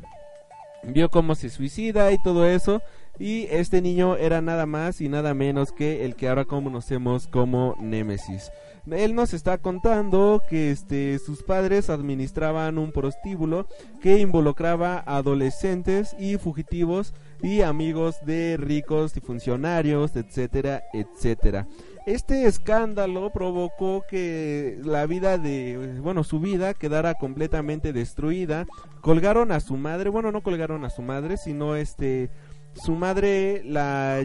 vio 0.85 1.11
cómo 1.11 1.35
se 1.35 1.50
suicida 1.50 2.12
y 2.12 2.23
todo 2.23 2.46
eso 2.46 2.80
y 3.18 3.46
este 3.50 3.82
niño 3.82 4.16
era 4.16 4.40
nada 4.40 4.66
más 4.66 5.00
y 5.00 5.08
nada 5.08 5.35
menos 5.35 5.73
que 5.73 6.04
el 6.04 6.14
que 6.14 6.28
ahora 6.28 6.44
conocemos 6.44 7.26
como 7.26 7.75
Nemesis 7.80 8.50
él 8.90 9.14
nos 9.14 9.35
está 9.35 9.59
contando 9.59 10.40
que 10.49 10.71
este, 10.71 11.19
sus 11.19 11.43
padres 11.43 11.90
administraban 11.90 12.78
un 12.78 12.93
prostíbulo 12.93 13.66
que 14.00 14.21
involucraba 14.21 15.02
adolescentes 15.07 16.14
y 16.19 16.37
fugitivos 16.37 17.12
y 17.43 17.62
amigos 17.62 18.16
de 18.25 18.57
ricos 18.57 19.16
y 19.16 19.21
funcionarios, 19.21 20.14
etcétera, 20.16 20.83
etcétera. 20.93 21.66
Este 22.07 22.47
escándalo 22.47 23.31
provocó 23.31 24.05
que 24.09 24.78
la 24.85 25.07
vida 25.07 25.38
de, 25.38 25.99
bueno, 26.00 26.23
su 26.23 26.38
vida 26.38 26.73
quedara 26.73 27.14
completamente 27.14 27.93
destruida. 27.93 28.66
Colgaron 29.00 29.50
a 29.50 29.59
su 29.59 29.76
madre, 29.76 30.11
bueno, 30.11 30.31
no 30.31 30.43
colgaron 30.43 30.85
a 30.85 30.90
su 30.90 31.02
madre, 31.02 31.37
sino 31.37 31.75
este, 31.75 32.31
su 32.75 32.93
madre 32.93 33.62
la 33.64 34.25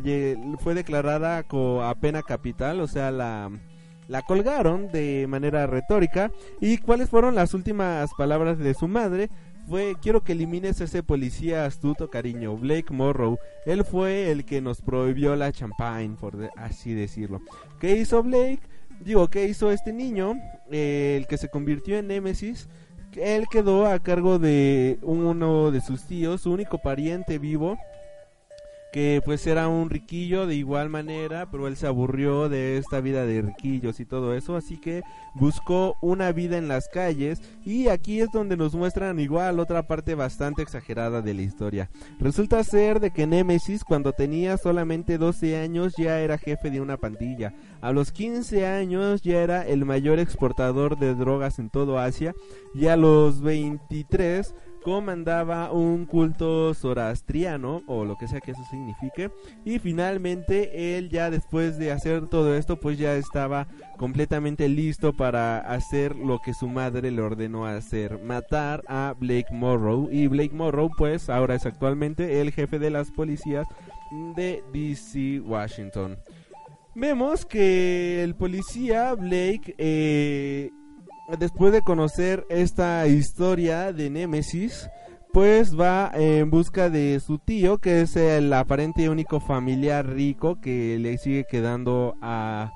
fue 0.60 0.76
declarada 0.76 1.40
a 1.40 1.96
pena 1.96 2.22
capital, 2.22 2.82
o 2.82 2.88
sea, 2.88 3.10
la 3.10 3.50
la 4.12 4.22
colgaron 4.24 4.92
de 4.92 5.26
manera 5.28 5.66
retórica. 5.68 6.32
¿Y 6.60 6.80
cuáles 6.80 7.10
fueron 7.10 7.34
las 7.34 7.54
últimas 7.54 8.12
palabras 8.18 8.60
de 8.60 8.74
su 8.74 8.90
madre? 8.90 9.30
Fue, 9.70 9.96
quiero 10.02 10.22
que 10.22 10.34
elimines 10.34 10.82
ese 10.82 11.02
policía 11.02 11.66
astuto, 11.66 12.10
cariño, 12.10 12.58
Blake 12.58 12.94
Morrow. 12.94 13.40
Él 13.66 13.86
fue 13.86 14.30
el 14.30 14.44
que 14.44 14.60
nos 14.60 14.82
prohibió 14.82 15.38
la 15.38 15.54
champagne, 15.54 16.18
por 16.20 16.50
así 16.58 16.94
decirlo. 16.94 17.42
¿Qué 17.80 17.96
hizo 17.96 18.22
Blake? 18.22 18.60
Digo, 19.00 19.30
¿qué 19.30 19.46
hizo 19.46 19.72
este 19.72 19.94
niño? 19.94 20.36
Eh, 20.70 21.16
el 21.18 21.26
que 21.26 21.38
se 21.38 21.48
convirtió 21.48 21.98
en 21.98 22.08
Nemesis. 22.08 22.68
Él 23.16 23.46
quedó 23.50 23.86
a 23.86 24.00
cargo 24.00 24.40
de 24.40 25.00
uno 25.04 25.72
de 25.72 25.80
sus 25.80 26.04
tíos, 26.04 26.42
su 26.42 26.52
único 26.52 26.80
pariente 26.80 27.40
vivo, 27.40 27.78
que 28.92 29.22
pues 29.24 29.48
era 29.48 29.68
un 29.68 29.90
riquillo 29.90 30.46
de 30.46 30.56
igual 30.56 30.90
manera, 30.90 31.50
pero 31.50 31.68
él 31.68 31.78
se 31.78 31.88
aburrió 31.88 32.50
de 32.50 32.78
esta 32.78 33.00
vida 33.00 33.26
de 33.26 33.42
riquillos 33.42 34.00
y 34.00 34.06
todo 34.06 34.36
eso, 34.36 34.56
así 34.56 34.78
que 34.78 35.02
buscó 35.34 35.96
una 36.02 36.32
vida 36.32 36.58
en 36.58 36.68
las 36.68 36.90
calles 36.90 37.42
y 37.66 37.88
aquí 37.88 38.20
es 38.20 38.30
donde 38.32 38.58
nos 38.58 38.76
muestran 38.76 39.20
igual 39.20 39.60
otra 39.60 39.88
parte 39.88 40.16
bastante 40.16 40.62
exagerada 40.62 41.22
de 41.22 41.34
la 41.34 41.42
historia. 41.42 41.90
Resulta 42.20 42.64
ser 42.64 43.00
de 43.00 43.12
que 43.12 43.28
Nemesis 43.28 43.84
cuando 43.84 44.12
tenía 44.12 44.58
solamente 44.58 45.18
12 45.18 45.58
años 45.58 45.94
ya 45.98 46.20
era 46.20 46.38
jefe 46.38 46.70
de 46.70 46.82
una 46.82 46.98
pandilla. 46.98 47.54
A 47.82 47.92
los 47.92 48.12
15 48.12 48.68
años 48.68 49.22
ya 49.22 49.42
era 49.42 49.66
el 49.66 49.86
mayor 49.86 50.20
exportador 50.20 51.00
de 51.00 51.16
drogas 51.16 51.60
en 51.60 51.70
todo 51.70 51.98
Asia 51.98 52.34
y 52.74 52.88
a 52.88 52.98
los 52.98 53.42
23 53.42 54.54
comandaba 54.84 55.72
un 55.72 56.06
culto 56.06 56.74
zoroastriano 56.74 57.84
o 57.88 58.06
lo 58.06 58.18
que 58.18 58.28
sea 58.28 58.42
que 58.42 58.52
eso 58.52 58.64
signifique. 58.70 59.32
Y 59.66 59.80
finalmente 59.80 60.98
él 60.98 61.10
ya 61.10 61.30
después 61.30 61.78
de 61.78 61.92
hacer 61.92 62.28
todo 62.28 62.56
esto 62.56 62.80
pues 62.80 62.98
ya 62.98 63.16
estaba 63.16 63.68
completamente 63.98 64.68
listo 64.70 65.14
para 65.14 65.60
hacer 65.60 66.16
lo 66.16 66.40
que 66.40 66.54
su 66.54 66.68
madre 66.68 67.12
le 67.12 67.22
ordenó 67.22 67.66
hacer 67.66 68.20
matar 68.24 68.84
a 68.88 69.14
Blake 69.18 69.52
Morrow. 69.52 70.10
Y 70.12 70.28
Blake 70.28 70.54
Morrow 70.54 70.90
pues 70.98 71.30
ahora 71.30 71.56
es 71.56 71.66
actualmente 71.66 72.42
el 72.42 72.52
jefe 72.52 72.80
de 72.80 72.90
las 72.90 73.12
policías 73.12 73.68
de 74.36 74.64
DC 74.74 75.42
Washington. 75.42 76.18
Vemos 76.94 77.46
que 77.46 78.22
el 78.22 78.36
policía 78.36 79.14
Blake 79.14 79.76
eh, 79.78 80.72
después 81.38 81.72
de 81.72 81.82
conocer 81.82 82.46
esta 82.50 83.08
historia 83.08 83.94
de 83.94 84.10
Nemesis, 84.10 84.90
pues 85.34 85.80
va 85.80 86.12
en 86.14 86.50
busca 86.50 86.90
de 86.90 87.20
su 87.20 87.40
tío, 87.40 87.78
que 87.78 88.02
es 88.02 88.16
el 88.16 88.52
aparente 88.54 89.10
único 89.10 89.40
familiar 89.40 90.08
rico 90.08 90.60
que 90.62 90.98
le 91.00 91.18
sigue 91.18 91.46
quedando 91.50 92.16
a, 92.22 92.72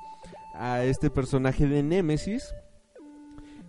a 0.54 0.82
este 0.84 1.10
personaje 1.10 1.66
de 1.66 1.82
Nemesis 1.82 2.54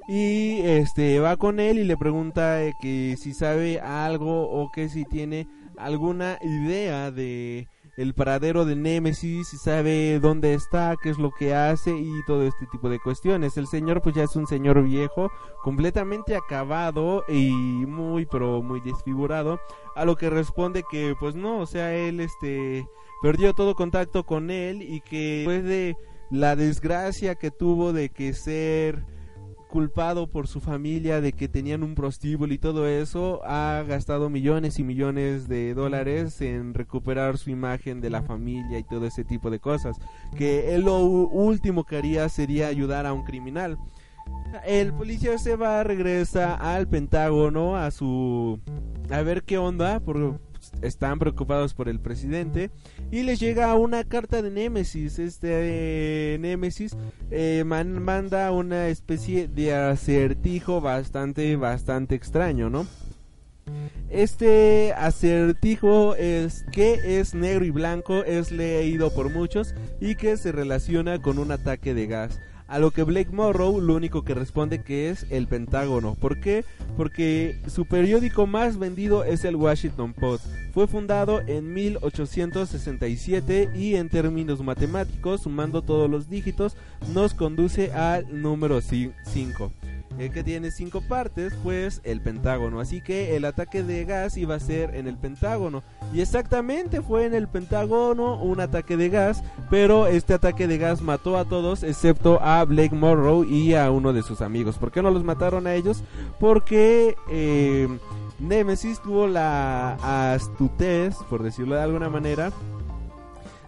y 0.08 0.62
este 0.62 1.20
va 1.20 1.36
con 1.36 1.60
él 1.60 1.79
y 1.79 1.84
le 1.84 1.98
pregunta 1.98 2.63
eh, 2.63 2.74
que 2.82 3.15
si 3.17 3.34
sabe 3.34 3.82
algo 3.82 4.50
o 4.50 4.72
que 4.72 4.88
si 4.88 5.03
tiene 5.03 5.48
alguna 5.77 6.39
idea 6.41 7.12
de 7.12 7.67
el 7.97 8.13
paradero 8.13 8.63
de 8.63 8.75
Nemesis, 8.75 9.47
si 9.49 9.57
sabe 9.57 10.19
dónde 10.19 10.53
está, 10.53 10.95
qué 11.01 11.09
es 11.09 11.17
lo 11.17 11.31
que 11.31 11.55
hace 11.55 11.97
y 11.97 12.11
todo 12.27 12.43
este 12.43 12.67
tipo 12.67 12.89
de 12.89 12.99
cuestiones. 12.99 13.57
El 13.57 13.65
señor 13.65 14.03
pues 14.03 14.15
ya 14.15 14.23
es 14.23 14.35
un 14.35 14.45
señor 14.45 14.83
viejo, 14.83 15.31
completamente 15.63 16.35
acabado 16.35 17.25
y 17.27 17.49
muy 17.49 18.27
pero 18.27 18.61
muy 18.61 18.81
desfigurado, 18.81 19.59
a 19.95 20.05
lo 20.05 20.15
que 20.15 20.29
responde 20.29 20.83
que 20.89 21.15
pues 21.19 21.33
no, 21.33 21.59
o 21.59 21.65
sea, 21.65 21.95
él 21.95 22.19
este 22.19 22.87
perdió 23.23 23.53
todo 23.53 23.73
contacto 23.73 24.27
con 24.27 24.51
él 24.51 24.83
y 24.83 25.01
que 25.01 25.37
después 25.37 25.63
de 25.63 25.97
la 26.29 26.55
desgracia 26.55 27.33
que 27.33 27.49
tuvo 27.49 27.93
de 27.93 28.09
que 28.09 28.33
ser 28.33 29.05
culpado 29.77 30.25
por 30.25 30.48
su 30.48 30.60
familia 30.60 31.22
de 31.22 31.34
que 31.34 31.48
tenían 31.48 31.84
un 31.84 31.93
prostíbulo 31.93 32.51
y 32.51 32.57
todo 32.57 32.88
eso, 32.88 33.41
ha 33.46 33.84
gastado 33.88 34.27
millones 34.27 34.79
y 34.79 34.84
millones 34.84 35.48
de 35.48 35.75
dólares 35.75 36.41
en 36.41 36.74
recuperar 36.74 37.38
su 37.38 37.51
imagen 37.51 38.01
de 38.01 38.10
la 38.10 38.24
familia 38.24 38.79
y 38.79 38.84
todo 38.84 39.05
ese 39.05 39.24
tipo 39.24 39.51
de 39.51 39.60
cosas. 39.60 39.98
Que 40.36 40.74
él 40.74 40.81
lo 40.86 40.98
último 41.05 41.84
que 41.84 41.98
haría 41.98 42.27
sería 42.27 42.69
ayudar 42.69 43.05
a 43.05 43.13
un 43.13 43.24
criminal. 43.24 43.77
El 44.65 44.93
policía 44.93 45.38
se 45.38 45.55
va, 45.55 45.84
regresa 45.84 46.55
al 46.55 46.88
Pentágono 46.88 47.77
a 47.77 47.91
su... 47.91 48.60
a 49.12 49.22
ver 49.22 49.43
qué 49.43 49.60
onda, 49.60 50.00
por, 50.00 50.39
están 50.81 51.19
preocupados 51.19 51.74
por 51.74 51.89
el 51.89 52.00
presidente 52.00 52.71
y 53.12 53.24
les 53.24 53.39
llega 53.39 53.74
una 53.75 54.03
carta 54.03 54.41
de 54.41 54.51
Némesis. 54.51 55.19
Este 55.19 55.50
eh, 56.33 56.38
Némesis 56.39 56.95
eh, 57.31 57.63
manda 57.65 58.51
una 58.51 58.88
especie 58.88 59.47
de 59.47 59.74
acertijo 59.74 60.81
bastante, 60.81 61.55
bastante 61.55 62.15
extraño, 62.15 62.69
¿no? 62.69 62.88
Este 64.09 64.93
acertijo 64.93 66.15
es 66.15 66.65
que 66.71 67.19
es 67.19 67.33
negro 67.33 67.65
y 67.65 67.71
blanco, 67.71 68.24
es 68.24 68.51
leído 68.51 69.13
por 69.13 69.29
muchos 69.29 69.75
y 70.00 70.15
que 70.15 70.38
se 70.38 70.53
relaciona 70.53 71.21
con 71.21 71.38
un 71.39 71.51
ataque 71.51 71.93
de 71.93 72.07
gas. 72.07 72.39
A 72.67 72.79
lo 72.79 72.91
que 72.91 73.03
Blake 73.03 73.31
Morrow 73.31 73.79
lo 73.79 73.95
único 73.95 74.24
que 74.24 74.33
responde 74.33 74.83
que 74.83 75.09
es 75.09 75.25
el 75.29 75.47
Pentágono. 75.47 76.15
¿Por 76.15 76.39
qué? 76.39 76.65
Porque 76.97 77.59
su 77.67 77.86
periódico 77.86 78.45
más 78.45 78.77
vendido 78.77 79.24
es 79.24 79.45
el 79.45 79.55
Washington 79.55 80.13
Post. 80.13 80.45
Fue 80.74 80.88
fundado 80.88 81.41
en 81.47 81.74
1867 81.74 83.69
y 83.74 83.95
en 83.95 84.09
términos 84.09 84.62
matemáticos, 84.62 85.41
sumando 85.41 85.81
todos 85.81 86.09
los 86.09 86.29
dígitos, 86.29 86.75
nos 87.13 87.33
conduce 87.33 87.93
al 87.93 88.41
número 88.41 88.81
5 88.81 89.71
el 90.17 90.31
que 90.31 90.43
tiene 90.43 90.71
cinco 90.71 91.01
partes, 91.01 91.53
pues 91.63 92.01
el 92.03 92.21
Pentágono. 92.21 92.79
Así 92.79 93.01
que 93.01 93.36
el 93.36 93.45
ataque 93.45 93.83
de 93.83 94.05
gas 94.05 94.38
iba 94.38 94.55
a 94.55 94.59
ser 94.59 94.95
en 94.95 95.07
el 95.07 95.17
Pentágono. 95.17 95.83
Y 96.13 96.21
exactamente 96.21 97.01
fue 97.01 97.25
en 97.25 97.33
el 97.33 97.47
Pentágono 97.47 98.41
un 98.41 98.59
ataque 98.59 98.97
de 98.97 99.09
gas, 99.09 99.43
pero 99.69 100.07
este 100.07 100.33
ataque 100.33 100.67
de 100.67 100.77
gas 100.77 101.01
mató 101.01 101.38
a 101.38 101.45
todos 101.45 101.83
excepto 101.83 102.41
a 102.41 102.63
Blake 102.65 102.95
Morrow 102.95 103.43
y 103.43 103.75
a 103.75 103.91
uno 103.91 104.13
de 104.13 104.24
sus 104.24 104.41
amigos. 104.41 104.77
¿Por 104.77 104.91
qué 104.91 105.01
no 105.01 105.12
los 105.12 105.24
mataron 105.24 105.67
a 105.67 105.75
ellos? 105.75 106.03
Porque 106.39 107.15
eh, 107.29 107.88
Nemesis 108.39 109.01
tuvo 109.01 109.27
la 109.27 110.33
astutez, 110.33 111.15
por 111.29 111.43
decirlo 111.43 111.75
de 111.75 111.81
alguna 111.81 112.09
manera, 112.09 112.51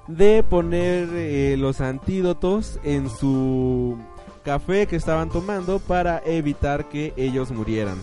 de 0.07 0.43
poner 0.43 1.07
eh, 1.11 1.55
los 1.57 1.81
antídotos 1.81 2.79
en 2.83 3.09
su 3.09 3.97
café 4.39 4.87
que 4.87 4.95
estaban 4.95 5.29
tomando 5.29 5.79
para 5.79 6.21
evitar 6.25 6.89
que 6.89 7.13
ellos 7.17 7.51
murieran. 7.51 7.97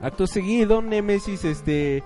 Acto 0.00 0.26
seguido, 0.26 0.82
Nemesis 0.82 1.44
este 1.44 2.02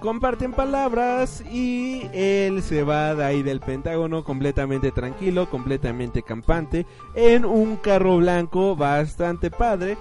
comparten 0.00 0.52
palabras 0.52 1.42
y 1.50 2.02
él 2.12 2.62
se 2.62 2.84
va 2.84 3.14
de 3.14 3.24
ahí 3.24 3.42
del 3.42 3.60
Pentágono 3.60 4.22
completamente 4.22 4.92
tranquilo, 4.92 5.50
completamente 5.50 6.22
campante, 6.22 6.86
en 7.14 7.44
un 7.44 7.76
carro 7.76 8.18
blanco 8.18 8.76
bastante 8.76 9.50
padre 9.50 9.96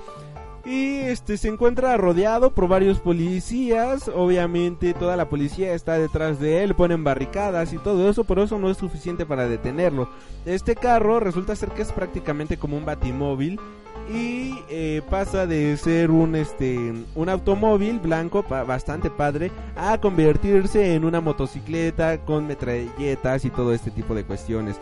y 0.66 1.00
este 1.00 1.36
se 1.38 1.50
encuentra 1.50 1.98
rodeado 1.98 2.52
por 2.52 2.68
varios 2.68 3.00
policías. 3.00 4.08
Obviamente 4.08 4.94
toda 4.94 5.18
la 5.18 5.28
policía 5.30 5.74
está 5.74 5.98
detrás 5.98 6.40
de 6.40 6.64
él, 6.64 6.76
ponen 6.76 7.04
barricadas 7.04 7.74
y 7.74 7.78
todo 7.78 8.10
eso, 8.10 8.24
pero 8.24 8.44
eso 8.44 8.58
no 8.58 8.70
es 8.70 8.78
suficiente 8.78 9.26
para 9.26 9.48
detenerlo. 9.48 10.10
Este 10.46 10.76
carro 10.76 11.20
resulta 11.20 11.56
ser 11.56 11.70
que 11.70 11.82
es 11.82 11.92
prácticamente 11.92 12.58
como 12.58 12.78
un 12.78 12.86
batimóvil 12.86 13.60
y 14.10 14.56
eh, 14.70 15.02
pasa 15.10 15.46
de 15.48 15.78
ser 15.78 16.12
un 16.12 16.36
este 16.36 16.94
un 17.16 17.30
automóvil 17.30 18.00
blanco 18.00 18.44
bastante 18.44 19.10
padre 19.10 19.50
a 19.78 19.98
convertirse 20.00 20.94
en 20.96 21.06
una 21.06 21.22
motocicleta 21.22 22.18
con 22.20 22.46
metralletas 22.48 23.46
y 23.46 23.50
todo 23.50 23.74
este 23.74 23.92
tipo 23.92 24.16
de 24.16 24.24
cuestiones. 24.24 24.78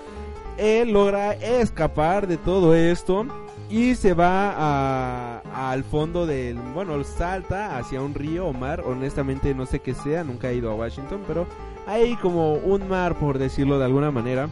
Él 0.58 0.92
logra 0.92 1.34
escapar 1.34 2.28
de 2.28 2.38
todo 2.38 2.76
esto 2.76 3.26
y 3.72 3.96
se 3.96 4.14
va 4.14 5.40
al 5.40 5.84
fondo 5.86 6.26
del, 6.26 6.58
bueno, 6.74 7.02
salta 7.06 7.78
hacia 7.78 8.02
un 8.02 8.14
río 8.14 8.48
o 8.48 8.54
mar, 8.54 8.84
honestamente 8.86 9.56
no 9.56 9.66
sé 9.66 9.80
qué 9.80 9.94
sea, 9.94 10.26
nunca 10.26 10.50
he 10.50 10.56
ido 10.56 10.72
a 10.72 10.76
Washington, 10.76 11.22
pero 11.26 11.48
hay 11.88 12.16
como 12.18 12.56
un 12.56 12.90
mar 12.90 13.18
por 13.18 13.38
decirlo 13.38 13.80
de 13.80 13.86
alguna 13.86 14.12
manera. 14.12 14.50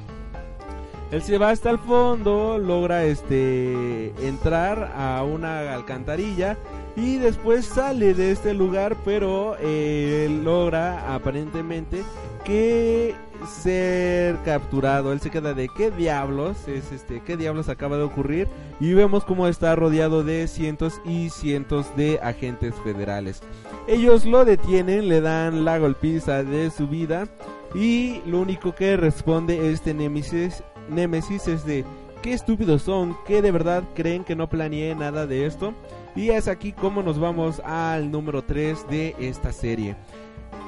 Él 1.12 1.22
se 1.22 1.38
va 1.38 1.50
hasta 1.50 1.70
el 1.70 1.80
fondo, 1.80 2.58
logra 2.58 3.04
este 3.04 4.14
entrar 4.26 4.94
a 4.96 5.24
una 5.24 5.74
alcantarilla 5.74 6.56
y 6.96 7.18
después 7.18 7.66
sale 7.66 8.14
de 8.14 8.32
este 8.32 8.54
lugar, 8.54 8.96
pero 9.04 9.58
eh, 9.60 10.30
logra 10.44 11.14
aparentemente 11.14 12.04
que 12.46 13.16
ser 13.48 14.38
capturado. 14.44 15.14
Él 15.14 15.20
se 15.20 15.30
queda 15.30 15.54
de 15.54 15.70
qué 15.70 15.92
diablos 15.92 16.68
es 16.68 16.92
este, 16.92 17.22
qué 17.22 17.38
diablos 17.38 17.70
acaba 17.70 17.98
de 17.98 18.04
ocurrir 18.04 18.48
y 18.80 18.94
vemos 18.94 19.24
cómo 19.24 19.48
está 19.48 19.76
rodeado 19.76 20.24
de 20.24 20.48
cientos 20.48 21.02
y 21.06 21.30
cientos 21.30 21.96
de 21.96 22.20
agentes 22.22 22.76
federales. 22.84 23.42
Ellos 23.88 24.26
lo 24.26 24.46
detienen, 24.46 25.08
le 25.08 25.22
dan 25.22 25.66
la 25.66 25.78
golpiza 25.78 26.44
de 26.44 26.70
su 26.72 26.88
vida 26.88 27.28
y 27.74 28.22
lo 28.26 28.40
único 28.40 28.74
que 28.74 28.98
responde 28.98 29.72
este 29.72 29.94
Nemesis, 29.94 30.64
Nemesis 30.90 31.48
es 31.48 31.66
de 31.66 31.86
qué 32.22 32.34
estúpidos 32.34 32.84
son, 32.84 33.16
que 33.26 33.42
de 33.42 33.52
verdad 33.52 33.84
creen 33.94 34.24
que 34.24 34.36
no 34.36 34.50
planeé 34.50 34.96
nada 34.96 35.28
de 35.28 35.46
esto. 35.46 35.74
Y 36.16 36.32
es 36.32 36.48
aquí 36.48 36.74
como 36.74 37.04
nos 37.04 37.20
vamos 37.20 37.62
al 37.64 38.12
número 38.12 38.44
3 38.44 38.88
de 38.90 39.16
esta 39.20 39.54
serie. 39.54 39.96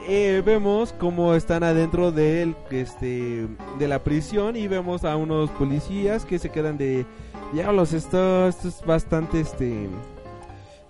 Eh, 0.07 0.41
vemos 0.43 0.93
cómo 0.93 1.35
están 1.35 1.63
adentro 1.63 2.11
de, 2.11 2.55
este, 2.71 3.47
de 3.77 3.87
la 3.87 4.03
prisión 4.03 4.55
y 4.55 4.67
vemos 4.67 5.03
a 5.03 5.15
unos 5.15 5.49
policías 5.51 6.25
que 6.25 6.39
se 6.39 6.49
quedan 6.49 6.77
de... 6.77 7.05
Diablos, 7.53 7.91
esto, 7.93 8.47
esto 8.47 8.67
es 8.69 8.81
bastante 8.85 9.41
este... 9.41 9.89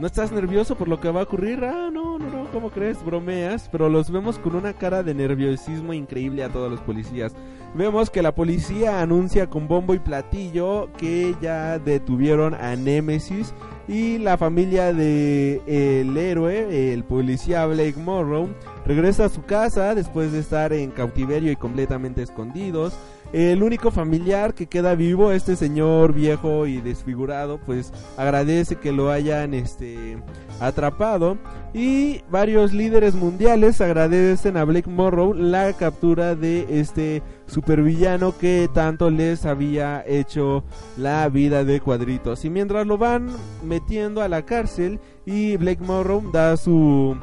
¿No 0.01 0.07
estás 0.07 0.31
nervioso 0.31 0.75
por 0.75 0.87
lo 0.87 0.99
que 0.99 1.11
va 1.11 1.19
a 1.19 1.23
ocurrir? 1.25 1.63
Ah, 1.63 1.91
no, 1.93 2.17
no, 2.17 2.27
no, 2.27 2.49
¿cómo 2.49 2.71
crees? 2.71 3.05
Bromeas, 3.05 3.69
pero 3.71 3.87
los 3.87 4.09
vemos 4.09 4.39
con 4.39 4.55
una 4.55 4.73
cara 4.73 5.03
de 5.03 5.13
nerviosismo 5.13 5.93
increíble 5.93 6.43
a 6.43 6.49
todos 6.49 6.71
los 6.71 6.81
policías. 6.81 7.35
Vemos 7.75 8.09
que 8.09 8.23
la 8.23 8.33
policía 8.33 8.99
anuncia 9.03 9.47
con 9.47 9.67
bombo 9.67 9.93
y 9.93 9.99
platillo 9.99 10.89
que 10.97 11.35
ya 11.39 11.77
detuvieron 11.77 12.55
a 12.55 12.75
Nemesis 12.75 13.53
y 13.87 14.17
la 14.17 14.39
familia 14.39 14.91
de 14.91 15.61
héroe, 15.67 16.93
el 16.93 17.03
policía 17.03 17.67
Blake 17.67 17.97
Morrow, 17.97 18.49
regresa 18.87 19.25
a 19.25 19.29
su 19.29 19.43
casa 19.43 19.93
después 19.93 20.31
de 20.31 20.39
estar 20.39 20.73
en 20.73 20.89
cautiverio 20.89 21.51
y 21.51 21.57
completamente 21.57 22.23
escondidos. 22.23 22.97
El 23.33 23.63
único 23.63 23.91
familiar 23.91 24.53
que 24.53 24.67
queda 24.67 24.93
vivo, 24.93 25.31
este 25.31 25.55
señor 25.55 26.13
viejo 26.13 26.67
y 26.67 26.81
desfigurado, 26.81 27.59
pues 27.65 27.93
agradece 28.17 28.75
que 28.75 28.91
lo 28.91 29.09
hayan 29.09 29.53
este 29.53 30.17
atrapado 30.59 31.37
y 31.73 32.21
varios 32.29 32.73
líderes 32.73 33.15
mundiales 33.15 33.79
agradecen 33.79 34.57
a 34.57 34.65
Blake 34.65 34.89
Morrow 34.89 35.33
la 35.33 35.71
captura 35.73 36.35
de 36.35 36.67
este 36.69 37.23
supervillano 37.47 38.37
que 38.37 38.69
tanto 38.73 39.09
les 39.09 39.45
había 39.45 40.03
hecho 40.05 40.65
la 40.97 41.27
vida 41.29 41.63
de 41.63 41.79
cuadritos. 41.79 42.43
Y 42.43 42.49
mientras 42.49 42.85
lo 42.85 42.97
van 42.97 43.29
metiendo 43.63 44.21
a 44.21 44.27
la 44.27 44.43
cárcel 44.43 44.99
y 45.25 45.55
Blake 45.55 45.83
Morrow 45.83 46.31
da 46.31 46.57
su 46.57 47.15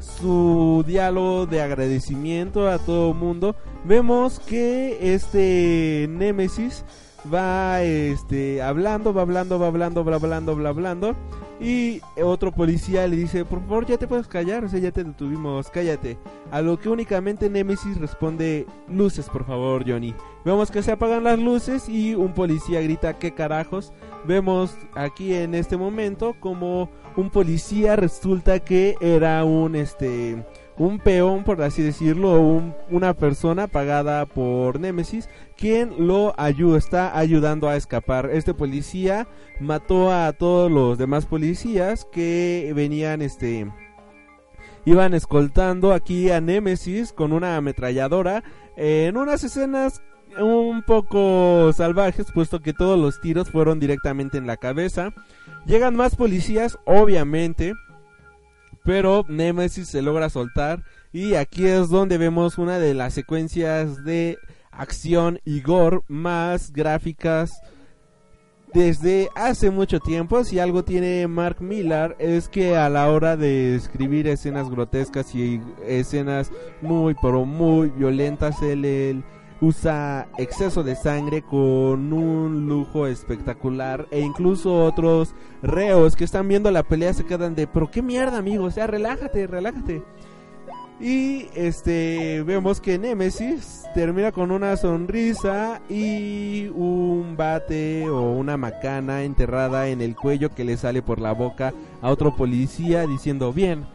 su 0.00 0.82
diálogo 0.86 1.46
de 1.46 1.60
agradecimiento 1.60 2.68
a 2.68 2.78
todo 2.78 3.14
mundo, 3.14 3.54
vemos 3.84 4.40
que 4.40 5.14
este 5.14 6.08
Némesis 6.10 6.84
va 7.32 7.82
este 7.82 8.62
hablando, 8.62 9.12
va 9.12 9.22
hablando, 9.22 9.58
va 9.58 9.66
hablando, 9.68 10.04
va 10.04 10.14
hablando, 10.16 10.62
va 10.62 10.68
hablando 10.70 11.16
Y 11.60 12.00
otro 12.22 12.52
policía 12.52 13.06
le 13.06 13.16
dice, 13.16 13.44
por 13.44 13.60
favor 13.60 13.86
ya 13.86 13.98
te 13.98 14.06
puedes 14.06 14.26
callar, 14.26 14.64
o 14.64 14.68
sea, 14.68 14.80
ya 14.80 14.90
te 14.90 15.04
detuvimos, 15.04 15.68
cállate. 15.68 16.18
A 16.50 16.62
lo 16.62 16.78
que 16.78 16.88
únicamente 16.88 17.50
Nemesis 17.50 17.98
responde, 17.98 18.66
luces 18.88 19.28
por 19.28 19.44
favor 19.44 19.84
Johnny. 19.86 20.14
Vemos 20.44 20.70
que 20.70 20.82
se 20.82 20.92
apagan 20.92 21.24
las 21.24 21.38
luces 21.38 21.88
y 21.88 22.14
un 22.14 22.32
policía 22.32 22.80
grita, 22.80 23.18
¿qué 23.18 23.34
carajos? 23.34 23.92
Vemos 24.26 24.74
aquí 24.94 25.34
en 25.34 25.54
este 25.54 25.76
momento 25.76 26.34
como 26.40 26.88
un 27.16 27.30
policía 27.30 27.96
resulta 27.96 28.60
que 28.60 28.96
era 29.00 29.44
un 29.44 29.76
este 29.76 30.44
un 30.80 30.98
peón, 30.98 31.44
por 31.44 31.60
así 31.60 31.82
decirlo, 31.82 32.40
un, 32.40 32.74
una 32.90 33.12
persona 33.12 33.66
pagada 33.66 34.24
por 34.24 34.80
Nemesis, 34.80 35.28
quien 35.54 36.06
lo 36.06 36.32
ayuda, 36.38 36.78
está 36.78 37.18
ayudando 37.18 37.68
a 37.68 37.76
escapar. 37.76 38.30
Este 38.32 38.54
policía 38.54 39.28
mató 39.60 40.10
a 40.10 40.32
todos 40.32 40.72
los 40.72 40.96
demás 40.96 41.26
policías 41.26 42.06
que 42.10 42.72
venían, 42.74 43.20
este, 43.20 43.70
iban 44.86 45.12
escoltando 45.12 45.92
aquí 45.92 46.30
a 46.30 46.40
Nemesis 46.40 47.12
con 47.12 47.34
una 47.34 47.58
ametralladora 47.58 48.42
en 48.76 49.18
unas 49.18 49.44
escenas 49.44 50.02
un 50.38 50.82
poco 50.82 51.72
salvajes, 51.72 52.26
puesto 52.32 52.60
que 52.60 52.72
todos 52.72 52.98
los 52.98 53.20
tiros 53.20 53.50
fueron 53.50 53.80
directamente 53.80 54.38
en 54.38 54.46
la 54.46 54.56
cabeza. 54.56 55.12
Llegan 55.66 55.96
más 55.96 56.16
policías, 56.16 56.78
obviamente 56.84 57.74
pero 58.84 59.24
Nemesis 59.28 59.88
se 59.88 60.02
logra 60.02 60.30
soltar 60.30 60.82
y 61.12 61.34
aquí 61.34 61.66
es 61.66 61.88
donde 61.88 62.18
vemos 62.18 62.58
una 62.58 62.78
de 62.78 62.94
las 62.94 63.14
secuencias 63.14 64.04
de 64.04 64.38
acción 64.70 65.40
y 65.44 65.60
gore 65.60 66.00
más 66.08 66.72
gráficas 66.72 67.50
desde 68.72 69.28
hace 69.34 69.70
mucho 69.70 69.98
tiempo. 69.98 70.44
Si 70.44 70.58
algo 70.60 70.84
tiene 70.84 71.26
Mark 71.26 71.60
Millar 71.60 72.16
es 72.18 72.48
que 72.48 72.76
a 72.76 72.88
la 72.88 73.10
hora 73.10 73.36
de 73.36 73.74
escribir 73.74 74.28
escenas 74.28 74.70
grotescas 74.70 75.34
y 75.34 75.60
escenas 75.86 76.50
muy 76.80 77.14
pero 77.20 77.44
muy 77.44 77.90
violentas 77.90 78.62
él 78.62 79.24
usa 79.60 80.28
exceso 80.38 80.82
de 80.82 80.96
sangre 80.96 81.42
con 81.42 82.12
un 82.12 82.66
lujo 82.66 83.06
espectacular 83.06 84.06
e 84.10 84.20
incluso 84.20 84.84
otros 84.84 85.34
reos 85.62 86.16
que 86.16 86.24
están 86.24 86.48
viendo 86.48 86.70
la 86.70 86.82
pelea 86.82 87.12
se 87.12 87.26
quedan 87.26 87.54
de 87.54 87.66
pero 87.66 87.90
qué 87.90 88.02
mierda 88.02 88.38
amigo, 88.38 88.64
o 88.64 88.70
sea, 88.70 88.86
relájate, 88.86 89.46
relájate. 89.46 90.02
Y 91.02 91.46
este 91.54 92.42
vemos 92.42 92.78
que 92.78 92.98
Nemesis 92.98 93.84
termina 93.94 94.32
con 94.32 94.50
una 94.50 94.76
sonrisa 94.76 95.80
y 95.88 96.68
un 96.74 97.36
bate 97.38 98.06
o 98.10 98.32
una 98.32 98.58
macana 98.58 99.22
enterrada 99.22 99.88
en 99.88 100.02
el 100.02 100.14
cuello 100.14 100.50
que 100.50 100.64
le 100.64 100.76
sale 100.76 101.00
por 101.00 101.18
la 101.18 101.32
boca 101.32 101.72
a 102.02 102.10
otro 102.10 102.36
policía 102.36 103.06
diciendo, 103.06 103.50
"Bien, 103.50 103.86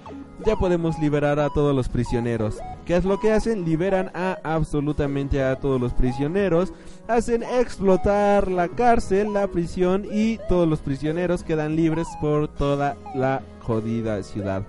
ya 0.43 0.56
podemos 0.56 0.99
liberar 0.99 1.39
a 1.39 1.49
todos 1.49 1.75
los 1.75 1.89
prisioneros. 1.89 2.58
¿Qué 2.86 2.95
es 2.95 3.06
lo 3.06 3.19
que 3.19 3.32
hacen? 3.32 3.65
Liberan 3.65 4.12
a 4.13 4.25
absolutamente 4.54 5.44
a 5.44 5.56
todos 5.58 5.80
los 5.82 5.94
prisioneros, 5.94 6.74
hacen 7.08 7.44
explotar 7.44 8.50
la 8.50 8.68
cárcel, 8.68 9.34
la 9.34 9.48
prisión 9.48 10.06
y 10.12 10.40
todos 10.50 10.68
los 10.68 10.80
prisioneros 10.80 11.44
quedan 11.44 11.76
libres 11.76 12.08
por 12.22 12.48
toda 12.48 12.98
la 13.16 13.42
jodida 13.62 14.22
ciudad. 14.24 14.64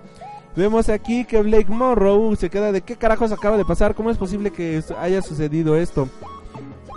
Vemos 0.55 0.89
aquí 0.89 1.23
que 1.23 1.41
Blake 1.41 1.69
Morrow 1.69 2.35
se 2.35 2.49
queda 2.49 2.71
de 2.71 2.81
qué 2.81 2.95
carajos 2.95 3.31
acaba 3.31 3.57
de 3.57 3.65
pasar, 3.65 3.93
cómo 3.93 4.09
es 4.09 4.17
posible 4.17 4.51
que 4.51 4.81
haya 4.99 5.21
sucedido 5.21 5.77
esto. 5.77 6.09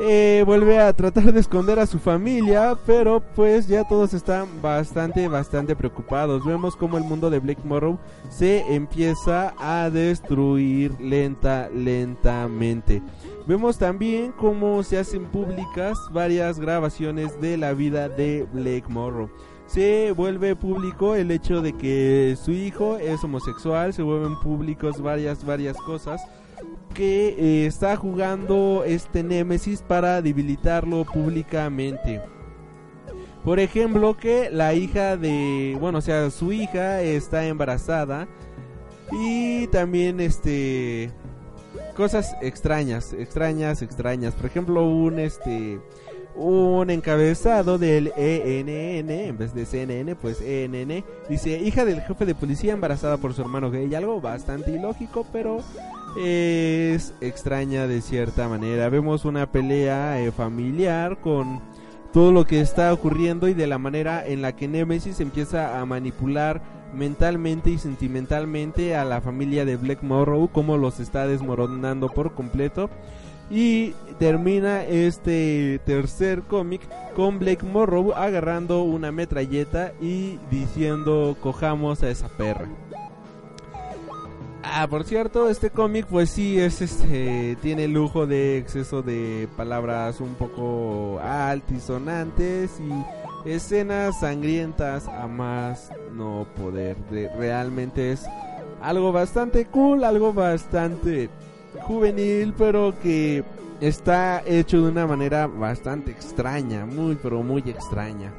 Eh, 0.03 0.45
vuelve 0.47 0.79
a 0.79 0.95
tratar 0.95 1.31
de 1.31 1.41
esconder 1.41 1.79
a 1.79 1.85
su 1.85 1.99
familia, 1.99 2.75
pero 2.87 3.21
pues 3.37 3.69
ya 3.69 3.87
todos 3.87 4.15
están 4.15 4.49
bastante, 4.63 5.29
bastante 5.29 5.77
preocupados. 5.77 6.43
Vemos 6.43 6.75
como 6.75 6.97
el 6.97 7.05
mundo 7.05 7.29
de 7.29 7.39
Blake 7.39 7.61
Morrow 7.65 7.99
se 8.31 8.61
empieza 8.75 9.53
a 9.59 9.91
destruir 9.91 10.99
lenta, 10.99 11.69
lentamente. 11.69 13.03
Vemos 13.47 13.77
también 13.77 14.33
cómo 14.33 14.83
se 14.83 14.97
hacen 14.97 15.27
públicas 15.27 15.99
varias 16.11 16.59
grabaciones 16.59 17.39
de 17.39 17.59
la 17.59 17.75
vida 17.75 18.09
de 18.09 18.47
Blake 18.55 18.89
Morrow 18.89 19.29
se 19.67 20.11
vuelve 20.11 20.57
público 20.57 21.15
el 21.15 21.31
hecho 21.31 21.63
de 21.63 21.73
que 21.75 22.37
su 22.43 22.51
hijo 22.51 22.97
es 22.97 23.23
homosexual, 23.23 23.93
se 23.93 24.03
vuelven 24.03 24.41
públicos 24.41 25.01
varias, 25.01 25.45
varias 25.45 25.77
cosas 25.77 26.21
que 26.95 27.29
eh, 27.39 27.67
está 27.67 27.97
jugando 27.97 28.85
este 28.85 29.23
Nemesis 29.23 29.83
para 29.83 30.23
debilitarlo 30.23 31.05
públicamente. 31.05 32.21
Por 33.45 33.59
ejemplo, 33.59 34.17
que 34.17 34.51
la 34.51 34.75
hija 34.75 35.17
de, 35.17 35.77
bueno, 35.81 35.99
o 35.99 36.03
sea, 36.03 36.31
su 36.31 36.53
hija 36.53 37.01
está 37.01 37.47
embarazada 37.47 38.29
y 39.13 39.67
también 39.69 40.21
este 40.21 41.11
cosas 41.97 42.37
extrañas, 42.43 43.13
extrañas, 43.13 43.83
extrañas. 43.83 44.35
Por 44.35 44.47
ejemplo, 44.47 44.87
un 44.87 45.19
este 45.19 45.81
un 46.37 46.91
encabezado 46.91 47.77
del 47.79 48.13
ENN 48.17 49.11
en 49.11 49.39
vez 49.39 49.53
de 49.55 49.67
CNN, 49.67 50.15
pues 50.17 50.41
ENN 50.41 51.05
dice 51.29 51.59
hija 51.59 51.85
del 51.85 52.03
jefe 52.03 52.25
de 52.25 52.35
policía 52.35 52.73
embarazada 52.73 53.17
por 53.17 53.35
su 53.35 53.43
hermano 53.43 53.71
gay, 53.71 53.95
algo 53.95 54.21
bastante 54.21 54.71
ilógico, 54.71 55.27
pero 55.33 55.63
es 56.17 57.15
extraña 57.21 57.87
de 57.87 58.01
cierta 58.01 58.49
manera. 58.49 58.89
Vemos 58.89 59.25
una 59.25 59.51
pelea 59.51 60.21
eh, 60.21 60.33
familiar 60.33 61.19
con 61.21 61.61
todo 62.13 62.33
lo 62.33 62.45
que 62.45 62.61
está 62.61 62.93
ocurriendo 62.93 63.49
y 63.49 63.55
de 63.55 63.67
la 63.67 63.79
manera 63.79 64.27
en 64.27 64.43
la 64.43 64.57
que 64.57 64.69
Nemesis 64.69 65.21
empieza 65.21 65.81
a 65.81 65.87
manipular 65.87 66.61
mentalmente 66.93 67.71
y 67.71 67.79
sentimentalmente 67.79 68.97
a 68.97 69.05
la 69.05 69.21
familia 69.21 69.65
de 69.65 69.77
Black 69.77 70.03
Morrow, 70.03 70.49
como 70.49 70.77
los 70.77 70.99
está 70.99 71.27
desmoronando 71.27 72.09
por 72.09 72.35
completo. 72.35 72.91
Y 73.51 73.95
termina 74.19 74.85
este 74.85 75.81
tercer 75.85 76.43
cómic 76.43 76.83
con 77.17 77.41
Blake 77.41 77.67
Morrow 77.67 78.13
agarrando 78.13 78.83
una 78.83 79.11
metralleta 79.11 79.93
y 80.01 80.39
diciendo 80.51 81.37
cojamos 81.41 82.03
a 82.05 82.11
esa 82.11 82.29
perra. 82.29 82.69
Ah, 84.63 84.87
por 84.89 85.05
cierto, 85.05 85.49
este 85.49 85.71
cómic 85.71 86.07
pues 86.07 86.31
sí 86.31 86.59
es 86.59 86.83
este 86.83 87.57
tiene 87.63 87.89
lujo 87.89 88.27
de 88.27 88.59
exceso 88.59 89.01
de 89.01 89.49
palabras 89.57 90.21
un 90.21 90.35
poco 90.35 91.19
altisonantes 91.21 92.71
y 92.79 93.49
escenas 93.49 94.21
sangrientas 94.21 95.09
a 95.09 95.27
más 95.27 95.91
no 96.13 96.47
poder. 96.57 96.97
De, 97.11 97.29
realmente 97.37 98.13
es 98.13 98.27
algo 98.83 99.13
bastante 99.13 99.65
cool, 99.67 100.05
algo 100.05 100.35
bastante 100.35 101.31
juvenil, 101.83 102.53
pero 102.57 102.95
que 103.03 103.43
está 103.81 104.43
hecho 104.45 104.83
de 104.83 104.91
una 104.91 105.07
manera 105.07 105.47
bastante 105.47 106.11
extraña, 106.11 106.85
muy 106.85 107.17
pero 107.17 107.43
muy 107.43 107.63
extraña 107.63 108.31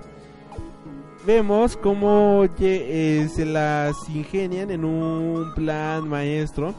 vemos 1.25 1.77
cómo 1.77 2.45
eh, 2.59 3.27
se 3.33 3.45
las 3.45 4.09
ingenian 4.09 4.71
en 4.71 4.85
un 4.85 5.53
plan 5.53 6.07
maestro 6.07 6.73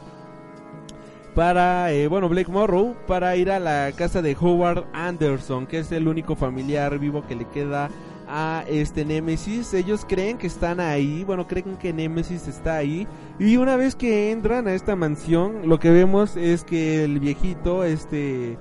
para, 1.34 1.92
eh, 1.92 2.08
bueno, 2.08 2.28
Blake 2.28 2.50
Morrow, 2.50 2.94
para 3.06 3.36
ir 3.36 3.50
a 3.50 3.58
la 3.58 3.90
casa 3.96 4.20
de 4.20 4.36
Howard 4.38 4.84
Anderson, 4.92 5.66
que 5.66 5.78
es 5.78 5.90
el 5.92 6.06
único 6.08 6.36
familiar 6.36 6.98
vivo 6.98 7.26
que 7.26 7.36
le 7.36 7.46
queda 7.46 7.88
a 8.28 8.64
este 8.68 9.04
Nemesis. 9.04 9.72
Ellos 9.72 10.04
creen 10.06 10.36
que 10.36 10.46
están 10.46 10.78
ahí, 10.78 11.24
bueno, 11.24 11.46
creen 11.46 11.76
que 11.76 11.92
Nemesis 11.92 12.48
está 12.48 12.76
ahí. 12.76 13.06
Y 13.38 13.56
una 13.56 13.76
vez 13.76 13.94
que 13.94 14.30
entran 14.30 14.68
a 14.68 14.74
esta 14.74 14.94
mansión, 14.94 15.68
lo 15.68 15.78
que 15.78 15.90
vemos 15.90 16.36
es 16.36 16.64
que 16.64 17.04
el 17.04 17.18
viejito, 17.18 17.84
este 17.84 18.58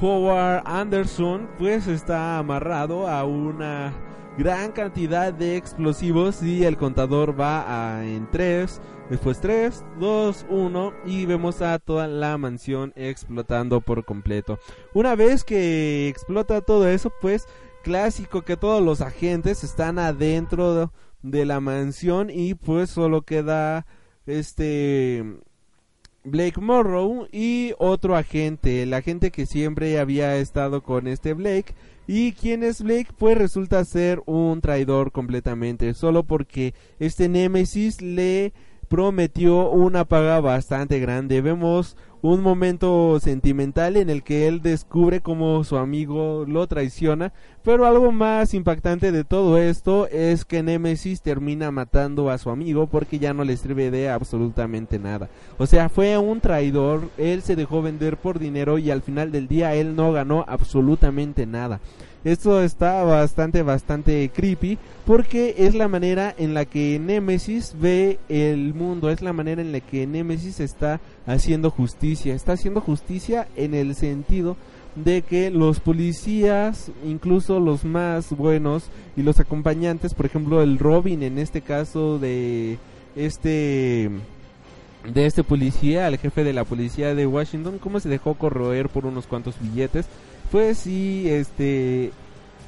Howard 0.00 0.62
Anderson, 0.64 1.48
pues 1.58 1.88
está 1.88 2.38
amarrado 2.38 3.08
a 3.08 3.24
una 3.24 3.92
gran 4.38 4.72
cantidad 4.72 5.32
de 5.32 5.56
explosivos. 5.56 6.42
Y 6.42 6.64
el 6.64 6.76
contador 6.76 7.38
va 7.38 7.96
a, 7.96 8.06
en 8.06 8.30
3, 8.30 8.80
después 9.10 9.40
3, 9.40 9.84
2, 9.98 10.46
1 10.48 10.92
y 11.06 11.26
vemos 11.26 11.62
a 11.62 11.78
toda 11.78 12.06
la 12.08 12.36
mansión 12.38 12.92
explotando 12.96 13.80
por 13.80 14.04
completo. 14.04 14.58
Una 14.94 15.14
vez 15.14 15.44
que 15.44 16.08
explota 16.08 16.60
todo 16.60 16.88
eso, 16.88 17.12
pues 17.20 17.46
clásico 17.82 18.42
que 18.42 18.56
todos 18.56 18.82
los 18.82 19.00
agentes 19.00 19.64
están 19.64 19.98
adentro 19.98 20.92
de 21.22 21.44
la 21.44 21.60
mansión. 21.60 22.30
Y 22.30 22.54
pues 22.54 22.90
solo 22.90 23.22
queda 23.22 23.86
este 24.26 25.24
Blake 26.24 26.60
Morrow 26.60 27.26
y 27.32 27.74
otro 27.78 28.16
agente, 28.16 28.84
el 28.84 28.94
agente 28.94 29.32
que 29.32 29.44
siempre 29.44 29.98
había 29.98 30.36
estado 30.36 30.82
con 30.82 31.08
este 31.08 31.34
Blake 31.34 31.74
¿Y 32.06 32.32
quién 32.32 32.62
es 32.64 32.82
Blake? 32.82 33.08
Pues 33.16 33.38
resulta 33.38 33.84
ser 33.84 34.22
un 34.26 34.60
traidor 34.60 35.12
completamente, 35.12 35.94
solo 35.94 36.24
porque 36.24 36.74
este 36.98 37.28
Némesis 37.28 38.02
le 38.02 38.52
prometió 38.92 39.70
una 39.70 40.04
paga 40.04 40.38
bastante 40.42 41.00
grande. 41.00 41.40
Vemos 41.40 41.96
un 42.20 42.42
momento 42.42 43.18
sentimental 43.20 43.96
en 43.96 44.10
el 44.10 44.22
que 44.22 44.46
él 44.46 44.60
descubre 44.60 45.22
cómo 45.22 45.64
su 45.64 45.78
amigo 45.78 46.44
lo 46.46 46.66
traiciona, 46.66 47.32
pero 47.62 47.86
algo 47.86 48.12
más 48.12 48.52
impactante 48.52 49.10
de 49.10 49.24
todo 49.24 49.56
esto 49.56 50.08
es 50.08 50.44
que 50.44 50.62
Nemesis 50.62 51.22
termina 51.22 51.70
matando 51.70 52.28
a 52.28 52.36
su 52.36 52.50
amigo 52.50 52.86
porque 52.86 53.18
ya 53.18 53.32
no 53.32 53.44
le 53.44 53.56
sirve 53.56 53.90
de 53.90 54.10
absolutamente 54.10 54.98
nada. 54.98 55.30
O 55.56 55.64
sea, 55.64 55.88
fue 55.88 56.18
un 56.18 56.42
traidor, 56.42 57.08
él 57.16 57.40
se 57.40 57.56
dejó 57.56 57.80
vender 57.80 58.18
por 58.18 58.38
dinero 58.38 58.76
y 58.76 58.90
al 58.90 59.00
final 59.00 59.32
del 59.32 59.48
día 59.48 59.74
él 59.74 59.96
no 59.96 60.12
ganó 60.12 60.44
absolutamente 60.46 61.46
nada. 61.46 61.80
Esto 62.24 62.62
está 62.62 63.02
bastante, 63.02 63.62
bastante 63.62 64.30
creepy 64.32 64.78
porque 65.04 65.56
es 65.58 65.74
la 65.74 65.88
manera 65.88 66.32
en 66.38 66.54
la 66.54 66.64
que 66.64 67.00
Nemesis 67.00 67.74
ve 67.80 68.20
el 68.28 68.74
mundo, 68.74 69.10
es 69.10 69.22
la 69.22 69.32
manera 69.32 69.60
en 69.60 69.72
la 69.72 69.80
que 69.80 70.06
Nemesis 70.06 70.60
está 70.60 71.00
haciendo 71.26 71.70
justicia. 71.70 72.34
Está 72.34 72.52
haciendo 72.52 72.80
justicia 72.80 73.48
en 73.56 73.74
el 73.74 73.96
sentido 73.96 74.56
de 74.94 75.22
que 75.22 75.50
los 75.50 75.80
policías, 75.80 76.92
incluso 77.04 77.58
los 77.58 77.84
más 77.84 78.30
buenos 78.30 78.84
y 79.16 79.22
los 79.22 79.40
acompañantes, 79.40 80.14
por 80.14 80.26
ejemplo 80.26 80.62
el 80.62 80.78
Robin 80.78 81.24
en 81.24 81.38
este 81.38 81.62
caso 81.62 82.18
de 82.18 82.78
este 83.16 84.10
de 85.12 85.26
este 85.26 85.42
policía, 85.42 86.06
el 86.06 86.18
jefe 86.18 86.44
de 86.44 86.52
la 86.52 86.64
policía 86.64 87.16
de 87.16 87.26
Washington, 87.26 87.78
cómo 87.78 87.98
se 87.98 88.08
dejó 88.08 88.34
corroer 88.34 88.88
por 88.88 89.06
unos 89.06 89.26
cuantos 89.26 89.56
billetes 89.60 90.06
pues 90.52 90.80
sí, 90.80 91.24
este, 91.30 92.12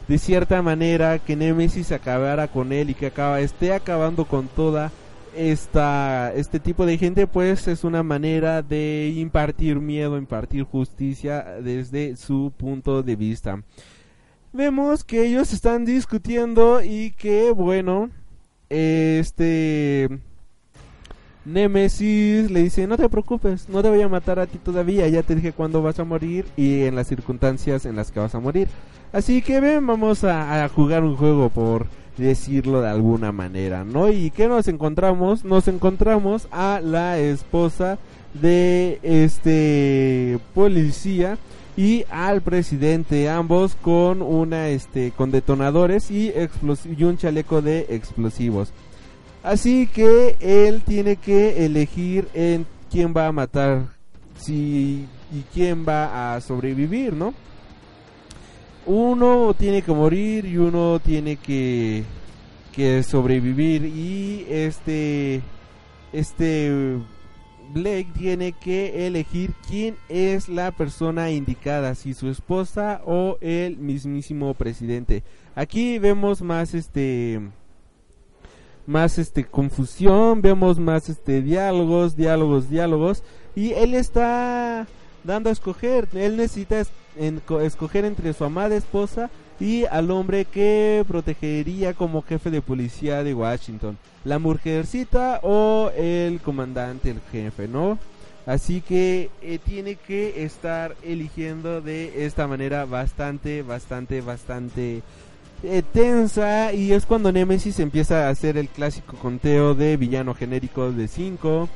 de 0.08 0.18
cierta 0.18 0.62
manera 0.62 1.18
que 1.18 1.36
Nemesis 1.36 1.92
acabara 1.92 2.48
con 2.48 2.72
él 2.72 2.88
y 2.88 2.94
que 2.94 3.08
acaba, 3.08 3.40
esté 3.40 3.74
acabando 3.74 4.24
con 4.24 4.48
toda 4.48 4.90
esta, 5.36 6.32
este 6.34 6.60
tipo 6.60 6.86
de 6.86 6.96
gente, 6.96 7.26
pues 7.26 7.68
es 7.68 7.84
una 7.84 8.02
manera 8.02 8.62
de 8.62 9.12
impartir 9.14 9.80
miedo, 9.80 10.16
impartir 10.16 10.64
justicia 10.64 11.42
desde 11.62 12.16
su 12.16 12.54
punto 12.56 13.02
de 13.02 13.16
vista. 13.16 13.62
Vemos 14.54 15.04
que 15.04 15.26
ellos 15.26 15.52
están 15.52 15.84
discutiendo 15.84 16.82
y 16.82 17.10
que, 17.10 17.50
bueno, 17.50 18.08
este 18.70 20.08
Nemesis 21.44 22.50
le 22.50 22.62
dice, 22.62 22.86
no 22.86 22.96
te 22.96 23.08
preocupes, 23.08 23.68
no 23.68 23.82
te 23.82 23.90
voy 23.90 24.00
a 24.00 24.08
matar 24.08 24.38
a 24.38 24.46
ti 24.46 24.58
todavía, 24.58 25.06
ya 25.08 25.22
te 25.22 25.34
dije 25.34 25.52
cuándo 25.52 25.82
vas 25.82 25.98
a 25.98 26.04
morir 26.04 26.46
y 26.56 26.82
en 26.84 26.96
las 26.96 27.08
circunstancias 27.08 27.84
en 27.84 27.96
las 27.96 28.10
que 28.10 28.20
vas 28.20 28.34
a 28.34 28.40
morir. 28.40 28.68
Así 29.12 29.42
que 29.42 29.60
ven, 29.60 29.86
vamos 29.86 30.24
a, 30.24 30.68
jugar 30.68 31.04
un 31.04 31.16
juego 31.16 31.50
por 31.50 31.86
decirlo 32.16 32.80
de 32.80 32.88
alguna 32.88 33.30
manera, 33.30 33.84
¿no? 33.84 34.10
¿Y 34.10 34.30
qué 34.30 34.48
nos 34.48 34.68
encontramos? 34.68 35.44
Nos 35.44 35.68
encontramos 35.68 36.48
a 36.50 36.80
la 36.82 37.18
esposa 37.18 37.98
de 38.32 38.98
este 39.02 40.38
policía 40.54 41.38
y 41.76 42.04
al 42.10 42.40
presidente, 42.40 43.28
ambos 43.28 43.74
con 43.74 44.22
una 44.22 44.68
este 44.68 45.10
con 45.10 45.30
detonadores 45.30 46.10
y, 46.10 46.32
y 46.96 47.04
un 47.04 47.16
chaleco 47.18 47.62
de 47.62 47.86
explosivos. 47.90 48.72
Así 49.44 49.86
que 49.86 50.36
él 50.40 50.82
tiene 50.86 51.16
que 51.16 51.66
elegir 51.66 52.28
en 52.32 52.66
quién 52.90 53.12
va 53.14 53.26
a 53.26 53.32
matar 53.32 53.88
y 54.48 55.06
quién 55.52 55.84
va 55.86 56.34
a 56.34 56.40
sobrevivir, 56.40 57.12
¿no? 57.12 57.34
Uno 58.86 59.54
tiene 59.54 59.82
que 59.82 59.92
morir 59.92 60.46
y 60.46 60.56
uno 60.56 60.98
tiene 60.98 61.36
que 61.36 62.04
que 62.72 63.02
sobrevivir 63.02 63.84
y 63.84 64.46
este 64.48 65.42
este 66.12 66.98
Blake 67.72 68.08
tiene 68.16 68.52
que 68.52 69.06
elegir 69.06 69.52
quién 69.68 69.96
es 70.08 70.48
la 70.48 70.70
persona 70.70 71.30
indicada, 71.30 71.94
si 71.94 72.14
su 72.14 72.30
esposa 72.30 73.02
o 73.04 73.36
el 73.42 73.76
mismísimo 73.76 74.54
presidente. 74.54 75.22
Aquí 75.54 75.98
vemos 75.98 76.40
más 76.40 76.72
este 76.72 77.40
más 78.86 79.18
este 79.18 79.44
confusión, 79.44 80.42
vemos 80.42 80.78
más 80.78 81.08
este 81.08 81.42
diálogos, 81.42 82.16
diálogos, 82.16 82.68
diálogos 82.68 83.22
y 83.54 83.72
él 83.72 83.94
está 83.94 84.86
dando 85.22 85.48
a 85.48 85.52
escoger, 85.52 86.08
él 86.14 86.36
necesita 86.36 86.82
escoger 87.62 88.04
entre 88.04 88.32
su 88.32 88.44
amada 88.44 88.76
esposa 88.76 89.30
y 89.60 89.84
al 89.84 90.10
hombre 90.10 90.44
que 90.44 91.04
protegería 91.06 91.94
como 91.94 92.22
jefe 92.22 92.50
de 92.50 92.60
policía 92.60 93.22
de 93.22 93.34
Washington, 93.34 93.96
la 94.24 94.38
mujercita 94.38 95.40
o 95.42 95.90
el 95.96 96.40
comandante, 96.40 97.10
el 97.10 97.20
jefe, 97.30 97.68
¿no? 97.68 97.98
Así 98.46 98.82
que 98.82 99.30
eh, 99.40 99.58
tiene 99.64 99.96
que 99.96 100.44
estar 100.44 100.96
eligiendo 101.02 101.80
de 101.80 102.26
esta 102.26 102.46
manera 102.46 102.84
bastante, 102.84 103.62
bastante, 103.62 104.20
bastante 104.20 105.02
eh, 105.62 105.82
tensa 105.92 106.72
y 106.72 106.92
es 106.92 107.06
cuando 107.06 107.32
Nemesis 107.32 107.80
empieza 107.80 108.26
a 108.26 108.30
hacer 108.30 108.56
el 108.56 108.68
clásico 108.68 109.16
conteo 109.16 109.74
de 109.74 109.96
villano 109.96 110.34
genérico 110.34 110.92
de 110.92 111.08
5, 111.08 111.68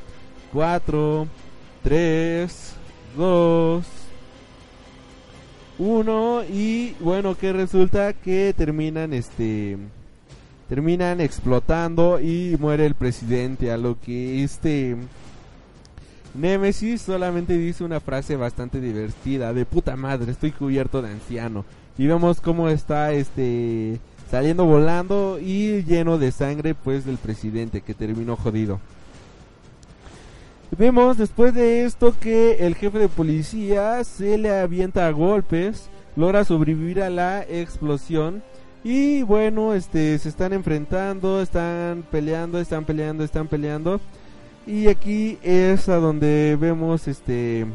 4, 0.53 1.27
3, 1.83 2.73
2, 3.17 3.85
1 5.79 6.43
y 6.51 6.95
bueno 6.99 7.35
que 7.35 7.53
resulta 7.53 8.13
que 8.13 8.53
terminan 8.55 9.13
este 9.13 9.77
terminan 10.67 11.19
explotando 11.21 12.19
y 12.19 12.57
muere 12.59 12.85
el 12.85 12.93
presidente 12.93 13.71
a 13.71 13.77
lo 13.77 13.99
que 13.99 14.43
este 14.43 14.97
Nemesis 16.35 17.01
solamente 17.01 17.57
dice 17.57 17.83
una 17.83 18.01
frase 18.01 18.35
bastante 18.35 18.79
divertida 18.79 19.51
de 19.53 19.65
puta 19.65 19.95
madre 19.95 20.31
estoy 20.31 20.51
cubierto 20.51 21.01
de 21.01 21.09
anciano 21.09 21.65
y 21.99 22.07
vemos 22.07 22.39
cómo 22.39 22.69
está 22.69 23.11
este 23.11 23.99
saliendo 24.31 24.63
volando 24.63 25.37
y 25.37 25.83
lleno 25.83 26.17
de 26.17 26.31
sangre 26.31 26.73
pues 26.73 27.05
del 27.05 27.17
presidente 27.17 27.81
que 27.81 27.93
terminó 27.93 28.37
jodido. 28.37 28.79
Vemos 30.77 31.17
después 31.17 31.53
de 31.53 31.83
esto 31.83 32.15
que 32.17 32.65
el 32.65 32.75
jefe 32.75 32.99
de 32.99 33.09
policía 33.09 34.01
se 34.05 34.37
le 34.37 34.49
avienta 34.49 35.07
a 35.07 35.11
golpes, 35.11 35.89
logra 36.15 36.45
sobrevivir 36.45 37.01
a 37.01 37.09
la 37.09 37.41
explosión 37.41 38.43
y 38.81 39.23
bueno, 39.23 39.73
este 39.73 40.17
se 40.19 40.29
están 40.29 40.53
enfrentando, 40.53 41.41
están 41.41 42.05
peleando, 42.09 42.61
están 42.61 42.85
peleando, 42.85 43.25
están 43.25 43.49
peleando 43.49 43.99
y 44.65 44.87
aquí 44.87 45.37
es 45.43 45.89
a 45.89 45.97
donde 45.97 46.57
vemos 46.57 47.09
este 47.09 47.65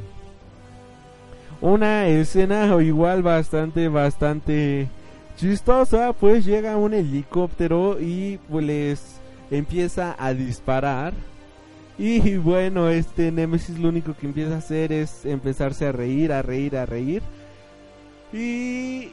una 1.65 2.07
escena 2.09 2.67
igual 2.83 3.23
bastante, 3.23 3.89
bastante 3.89 4.87
chistosa, 5.39 6.13
pues 6.13 6.45
llega 6.45 6.77
un 6.77 6.93
helicóptero 6.93 7.99
y 7.99 8.39
pues 8.51 8.67
les 8.67 9.21
empieza 9.51 10.15
a 10.19 10.35
disparar. 10.35 11.15
Y 11.97 12.37
bueno, 12.37 12.91
este 12.91 13.33
Nemesis 13.33 13.79
lo 13.79 13.89
único 13.89 14.15
que 14.15 14.27
empieza 14.27 14.57
a 14.57 14.59
hacer 14.59 14.93
es 14.93 15.25
empezarse 15.25 15.87
a 15.87 15.93
reír, 15.93 16.33
a 16.33 16.43
reír, 16.43 16.77
a 16.77 16.85
reír. 16.85 17.23
Y 18.31 19.13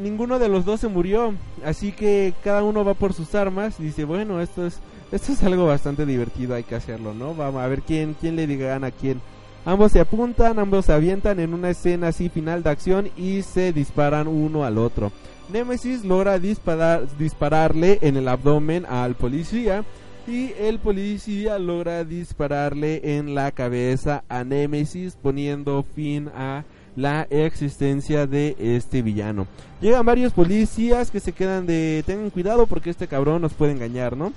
ninguno 0.00 0.38
de 0.38 0.48
los 0.48 0.64
dos 0.64 0.80
se 0.80 0.88
murió, 0.88 1.34
así 1.62 1.92
que 1.92 2.32
cada 2.42 2.62
uno 2.62 2.86
va 2.86 2.94
por 2.94 3.12
sus 3.12 3.34
armas 3.34 3.78
y 3.78 3.82
dice, 3.82 4.04
bueno, 4.04 4.40
esto 4.40 4.66
es 4.66 4.80
esto 5.10 5.32
es 5.32 5.42
algo 5.42 5.66
bastante 5.66 6.06
divertido, 6.06 6.54
hay 6.54 6.62
que 6.62 6.74
hacerlo, 6.74 7.12
¿no? 7.12 7.34
Vamos 7.34 7.60
a 7.60 7.66
ver 7.66 7.82
quién 7.82 8.16
quién 8.18 8.34
le 8.34 8.46
diga 8.46 8.76
a 8.76 8.90
quién. 8.90 9.20
Ambos 9.64 9.92
se 9.92 10.00
apuntan, 10.00 10.58
ambos 10.58 10.86
se 10.86 10.92
avientan 10.92 11.38
en 11.38 11.54
una 11.54 11.70
escena 11.70 12.08
así 12.08 12.28
final 12.28 12.64
de 12.64 12.70
acción 12.70 13.10
y 13.16 13.42
se 13.42 13.72
disparan 13.72 14.26
uno 14.26 14.64
al 14.64 14.76
otro. 14.76 15.12
Nemesis 15.52 16.04
logra 16.04 16.38
disparar, 16.40 17.06
dispararle 17.16 17.98
en 18.02 18.16
el 18.16 18.26
abdomen 18.26 18.84
al 18.86 19.14
policía 19.14 19.84
y 20.26 20.52
el 20.58 20.78
policía 20.78 21.58
logra 21.58 22.04
dispararle 22.04 23.18
en 23.18 23.34
la 23.34 23.52
cabeza 23.52 24.24
a 24.28 24.42
Nemesis 24.42 25.16
poniendo 25.20 25.84
fin 25.94 26.28
a 26.34 26.64
la 26.96 27.26
existencia 27.30 28.26
de 28.26 28.56
este 28.58 29.02
villano. 29.02 29.46
Llegan 29.80 30.04
varios 30.04 30.32
policías 30.32 31.10
que 31.10 31.20
se 31.20 31.32
quedan 31.32 31.66
de 31.66 32.02
tengan 32.04 32.30
cuidado 32.30 32.66
porque 32.66 32.90
este 32.90 33.06
cabrón 33.06 33.42
nos 33.42 33.54
puede 33.54 33.72
engañar, 33.72 34.16
¿no? 34.16 34.32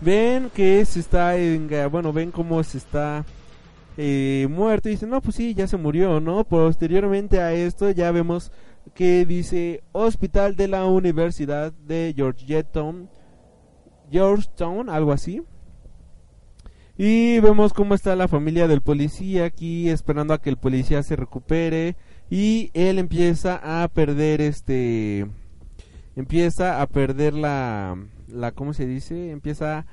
Ven 0.00 0.50
que 0.54 0.84
se 0.84 1.00
está 1.00 1.36
en, 1.36 1.68
bueno, 1.90 2.12
ven 2.12 2.30
cómo 2.30 2.62
se 2.64 2.78
está 2.78 3.24
eh, 3.96 4.46
muerto 4.50 4.88
y 4.88 4.92
dicen, 4.92 5.10
no, 5.10 5.20
pues 5.20 5.36
sí, 5.36 5.54
ya 5.54 5.66
se 5.66 5.76
murió, 5.76 6.20
¿no? 6.20 6.44
Posteriormente 6.44 7.40
a 7.40 7.52
esto 7.52 7.90
ya 7.90 8.10
vemos 8.10 8.52
que 8.94 9.26
dice 9.26 9.82
Hospital 9.92 10.56
de 10.56 10.68
la 10.68 10.84
Universidad 10.86 11.72
de 11.72 12.12
Georgetown, 12.16 13.08
Georgetown, 14.10 14.88
algo 14.88 15.12
así. 15.12 15.42
Y 16.96 17.40
vemos 17.40 17.72
cómo 17.72 17.94
está 17.94 18.14
la 18.16 18.28
familia 18.28 18.68
del 18.68 18.82
policía 18.82 19.46
aquí 19.46 19.88
esperando 19.88 20.34
a 20.34 20.40
que 20.40 20.50
el 20.50 20.58
policía 20.58 21.02
se 21.02 21.16
recupere 21.16 21.96
y 22.28 22.70
él 22.74 22.98
empieza 22.98 23.82
a 23.82 23.88
perder 23.88 24.40
este 24.42 25.26
empieza 26.14 26.82
a 26.82 26.86
perder 26.86 27.32
la 27.32 27.96
la 28.28 28.52
cómo 28.52 28.72
se 28.74 28.86
dice, 28.86 29.30
empieza 29.30 29.78
a, 29.78 29.86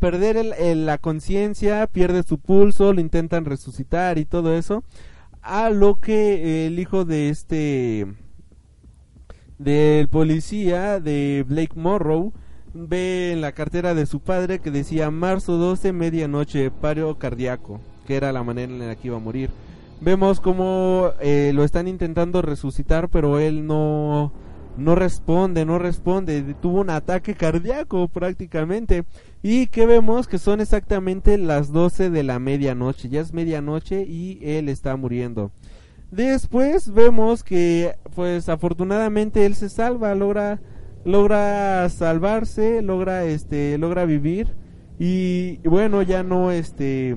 perder 0.00 0.54
la 0.76 0.98
conciencia, 0.98 1.86
pierde 1.86 2.22
su 2.22 2.38
pulso, 2.38 2.92
lo 2.92 3.00
intentan 3.00 3.44
resucitar 3.44 4.18
y 4.18 4.24
todo 4.24 4.54
eso. 4.56 4.84
A 5.42 5.70
lo 5.70 5.96
que 5.96 6.66
el 6.66 6.78
hijo 6.78 7.04
de 7.04 7.30
este 7.30 8.06
del 9.60 10.08
policía 10.08 11.00
de 11.00 11.44
Blake 11.46 11.74
Morrow 11.78 12.32
ve 12.72 13.32
en 13.32 13.42
la 13.42 13.52
cartera 13.52 13.94
de 13.94 14.06
su 14.06 14.20
padre 14.20 14.60
que 14.60 14.70
decía 14.70 15.10
marzo 15.10 15.58
12 15.58 15.92
medianoche 15.92 16.70
paro 16.70 17.18
cardíaco 17.18 17.78
que 18.06 18.16
era 18.16 18.32
la 18.32 18.42
manera 18.42 18.72
en 18.72 18.78
la 18.78 18.96
que 18.96 19.08
iba 19.08 19.16
a 19.16 19.20
morir 19.20 19.50
vemos 20.00 20.40
como 20.40 21.10
eh, 21.20 21.52
lo 21.54 21.64
están 21.64 21.88
intentando 21.88 22.40
resucitar 22.40 23.10
pero 23.10 23.38
él 23.38 23.66
no 23.66 24.32
no 24.76 24.94
responde 24.94 25.64
no 25.64 25.78
responde. 25.78 26.54
Tuvo 26.60 26.80
un 26.80 26.90
ataque 26.90 27.34
cardíaco 27.34 28.08
prácticamente. 28.08 29.04
Y 29.42 29.68
que 29.68 29.86
vemos 29.86 30.28
que 30.28 30.38
son 30.38 30.60
exactamente 30.60 31.38
las 31.38 31.72
12 31.72 32.10
de 32.10 32.22
la 32.22 32.38
medianoche. 32.38 33.08
Ya 33.08 33.20
es 33.20 33.32
medianoche 33.32 34.02
y 34.02 34.38
él 34.42 34.68
está 34.68 34.96
muriendo. 34.96 35.50
Después 36.10 36.92
vemos 36.92 37.44
que 37.44 37.94
pues 38.14 38.48
afortunadamente 38.48 39.46
él 39.46 39.54
se 39.54 39.68
salva 39.68 40.14
logra 40.14 40.60
logra 41.04 41.88
salvarse, 41.88 42.82
logra 42.82 43.24
este 43.24 43.78
logra 43.78 44.04
vivir. 44.04 44.54
Y 44.98 45.56
bueno, 45.66 46.02
ya 46.02 46.22
no 46.22 46.50
este 46.50 47.16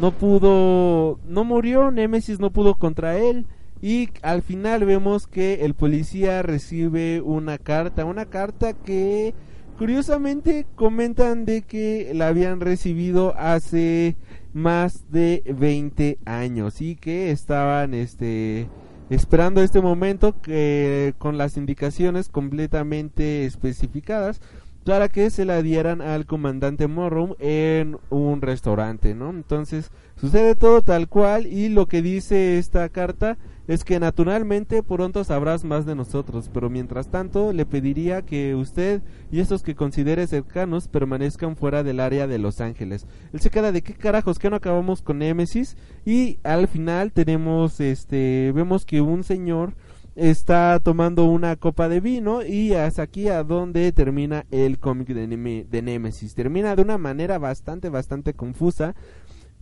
no 0.00 0.12
pudo 0.12 1.20
no 1.24 1.44
murió, 1.44 1.90
Nemesis 1.90 2.40
no 2.40 2.50
pudo 2.50 2.74
contra 2.74 3.16
él 3.16 3.46
y 3.82 4.10
al 4.22 4.42
final 4.42 4.84
vemos 4.84 5.26
que 5.26 5.64
el 5.64 5.74
policía 5.74 6.42
recibe 6.42 7.20
una 7.20 7.58
carta, 7.58 8.04
una 8.04 8.26
carta 8.26 8.74
que 8.74 9.34
curiosamente 9.78 10.66
comentan 10.74 11.46
de 11.46 11.62
que 11.62 12.12
la 12.14 12.28
habían 12.28 12.60
recibido 12.60 13.34
hace 13.38 14.16
más 14.52 15.10
de 15.10 15.42
20 15.56 16.18
años 16.26 16.82
y 16.82 16.96
que 16.96 17.30
estaban 17.30 17.94
este 17.94 18.68
esperando 19.08 19.62
este 19.62 19.80
momento 19.80 20.40
que 20.40 21.14
con 21.18 21.38
las 21.38 21.56
indicaciones 21.56 22.28
completamente 22.28 23.44
especificadas 23.44 24.40
para 24.84 25.08
que 25.08 25.30
se 25.30 25.44
la 25.44 25.62
dieran 25.62 26.00
al 26.00 26.26
comandante 26.26 26.86
Morrow 26.86 27.36
en 27.38 27.98
un 28.08 28.40
restaurante, 28.40 29.14
¿no? 29.14 29.30
Entonces 29.30 29.90
sucede 30.16 30.54
todo 30.54 30.82
tal 30.82 31.08
cual 31.08 31.46
y 31.46 31.68
lo 31.68 31.86
que 31.86 32.02
dice 32.02 32.58
esta 32.58 32.88
carta 32.88 33.36
es 33.68 33.84
que 33.84 34.00
naturalmente 34.00 34.82
pronto 34.82 35.22
sabrás 35.22 35.64
más 35.64 35.86
de 35.86 35.94
nosotros, 35.94 36.50
pero 36.52 36.68
mientras 36.68 37.08
tanto 37.08 37.52
le 37.52 37.66
pediría 37.66 38.22
que 38.22 38.56
usted 38.56 39.00
y 39.30 39.38
estos 39.38 39.62
que 39.62 39.76
considere 39.76 40.26
cercanos 40.26 40.88
permanezcan 40.88 41.54
fuera 41.54 41.84
del 41.84 42.00
área 42.00 42.26
de 42.26 42.38
Los 42.38 42.60
Ángeles. 42.60 43.06
Él 43.32 43.40
se 43.40 43.50
queda 43.50 43.70
de 43.70 43.82
qué 43.82 43.94
carajos 43.94 44.40
que 44.40 44.50
no 44.50 44.56
acabamos 44.56 45.02
con 45.02 45.18
Nemesis 45.18 45.76
y 46.04 46.38
al 46.42 46.66
final 46.66 47.12
tenemos 47.12 47.78
este 47.78 48.50
vemos 48.52 48.84
que 48.84 49.02
un 49.02 49.22
señor 49.22 49.74
está 50.16 50.78
tomando 50.80 51.24
una 51.24 51.56
copa 51.56 51.88
de 51.88 52.00
vino 52.00 52.42
y 52.44 52.72
es 52.72 52.98
aquí 52.98 53.28
a 53.28 53.42
donde 53.42 53.92
termina 53.92 54.44
el 54.50 54.78
cómic 54.78 55.08
de, 55.08 55.66
de 55.68 55.82
Nemesis. 55.82 56.34
Termina 56.34 56.76
de 56.76 56.82
una 56.82 56.98
manera 56.98 57.38
bastante 57.38 57.88
bastante 57.88 58.34
confusa 58.34 58.94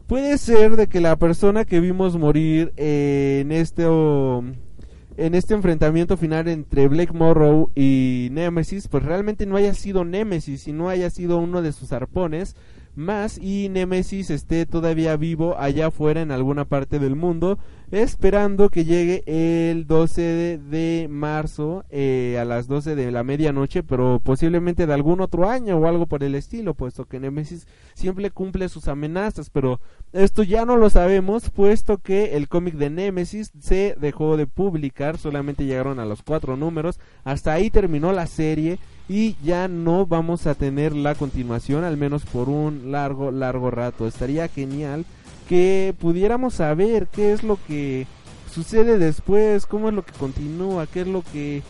Puede 0.09 0.39
ser 0.39 0.77
de 0.77 0.87
que 0.87 1.03
la 1.03 1.17
persona 1.17 1.67
que 1.67 1.81
vimos 1.81 2.17
morir 2.17 2.73
en 2.79 3.53
este 3.53 3.85
en 3.85 5.35
este 5.35 5.53
enfrentamiento 5.53 6.17
final 6.17 6.49
entre 6.49 6.89
Blake 6.89 7.13
Morrow 7.13 7.71
y 7.75 8.29
Nemesis, 8.33 8.89
pues 8.89 9.03
realmente 9.05 9.45
no 9.45 9.57
haya 9.57 9.75
sido 9.75 10.07
Nemesis 10.07 10.67
y 10.67 10.73
no 10.73 10.89
haya 10.89 11.11
sido 11.11 11.37
uno 11.37 11.61
de 11.61 11.73
sus 11.73 11.93
arpones, 11.93 12.57
más 12.99 13.39
y 13.39 13.69
Nemesis 13.71 14.29
esté 14.29 14.67
todavía 14.67 15.17
vivo 15.17 15.57
allá 15.59 15.87
afuera 15.87 16.21
en 16.21 16.31
alguna 16.31 16.67
parte 16.67 16.99
del 16.99 17.17
mundo, 17.17 17.59
esperando 17.91 18.69
que 18.69 18.85
llegue 18.85 19.23
el 19.27 19.87
12 19.87 20.59
de, 20.59 21.07
marzo 21.09 21.85
eh, 21.91 22.37
a 22.39 22.45
las 22.45 22.67
12 22.67 22.95
de 22.95 23.11
la 23.11 23.25
medianoche, 23.25 23.83
pero 23.83 24.21
posiblemente 24.23 24.87
de 24.87 24.93
algún 24.93 25.21
otro 25.21 25.49
año 25.49 25.77
o 25.79 25.87
algo 25.87 26.07
por 26.07 26.23
el 26.23 26.35
estilo, 26.35 26.75
puesto 26.75 27.07
que 27.07 27.21
Nemesis 27.21 27.67
siempre 27.95 28.31
cumple 28.31 28.69
sus 28.69 28.89
amenazas, 28.89 29.49
pero 29.49 29.81
esto 30.13 30.43
ya 30.43 30.65
no 30.65 30.77
lo 30.77 30.91
sabemos, 30.91 31.51
puesto 31.51 31.99
que 31.99 32.37
el 32.37 32.49
cómic 32.49 32.75
de 32.75 32.91
Nemesis 32.91 33.53
se 33.59 33.95
dejó 33.99 34.37
de 34.37 34.47
publicar, 34.47 35.17
solamente 35.19 35.65
llegaron 35.65 36.01
a 36.01 36.05
los 36.05 36.23
cuatro 36.23 36.57
números, 36.57 36.99
hasta 37.25 37.53
ahí 37.53 37.71
terminó 37.71 38.13
la 38.13 38.27
serie 38.27 38.79
y 39.09 39.37
ya 39.43 39.69
no 39.69 40.07
vamos 40.07 40.47
a 40.47 40.55
tener 40.55 40.95
la 40.95 41.15
continuación 41.15 41.85
al 41.85 41.97
menos 41.97 42.25
por 42.25 42.49
un 42.49 42.93
largo 42.93 43.31
largo 43.31 43.71
rato. 43.71 44.07
Estaría 44.07 44.49
genial 44.49 45.07
que 45.49 45.95
pudiéramos 45.99 46.55
saber 46.55 47.09
qué 47.11 47.33
es 47.33 47.43
lo 47.43 47.59
que 47.67 48.07
sucede 48.49 48.99
después 48.99 49.67
cómo 49.67 49.89
es 49.89 49.95
lo 49.95 50.05
que 50.05 50.13
continúa 50.13 50.87
qué 50.87 51.03
es 51.03 51.07
lo 51.07 51.23
que 51.23 51.63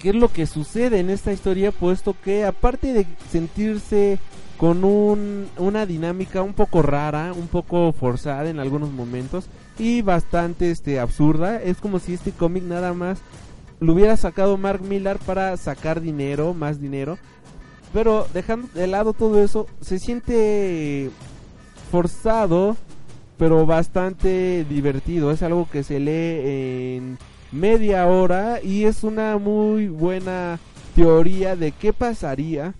qué 0.00 0.10
es 0.10 0.14
lo 0.14 0.28
que 0.28 0.46
sucede 0.46 1.00
en 1.00 1.10
esta 1.10 1.32
historia 1.32 1.72
puesto 1.72 2.14
que 2.22 2.44
aparte 2.44 2.92
de 2.92 3.06
sentirse 3.30 4.18
con 4.58 4.84
un, 4.84 5.48
una 5.58 5.86
dinámica 5.86 6.42
un 6.42 6.54
poco 6.54 6.82
rara 6.82 7.32
un 7.32 7.48
poco 7.48 7.92
forzada 7.92 8.48
en 8.50 8.60
algunos 8.60 8.92
momentos 8.92 9.46
y 9.78 10.02
bastante 10.02 10.70
este 10.70 11.00
absurda 11.00 11.60
es 11.60 11.78
como 11.78 11.98
si 11.98 12.14
este 12.14 12.30
cómic 12.30 12.62
nada 12.64 12.92
más 12.92 13.20
lo 13.80 13.92
hubiera 13.92 14.16
sacado 14.16 14.56
Mark 14.56 14.82
Millar 14.82 15.18
para 15.18 15.56
sacar 15.56 16.00
dinero, 16.00 16.54
más 16.54 16.80
dinero. 16.80 17.18
Pero 17.92 18.26
dejando 18.34 18.68
de 18.74 18.86
lado 18.86 19.12
todo 19.12 19.42
eso, 19.42 19.66
se 19.80 19.98
siente 19.98 21.10
forzado, 21.90 22.76
pero 23.38 23.66
bastante 23.66 24.64
divertido. 24.64 25.30
Es 25.30 25.42
algo 25.42 25.68
que 25.70 25.84
se 25.84 26.00
lee 26.00 26.96
en 26.96 27.18
media 27.52 28.06
hora 28.06 28.60
y 28.62 28.84
es 28.84 29.04
una 29.04 29.38
muy 29.38 29.88
buena 29.88 30.58
teoría 30.96 31.54
de 31.54 31.72
qué 31.72 31.92
pasaría 31.92 32.74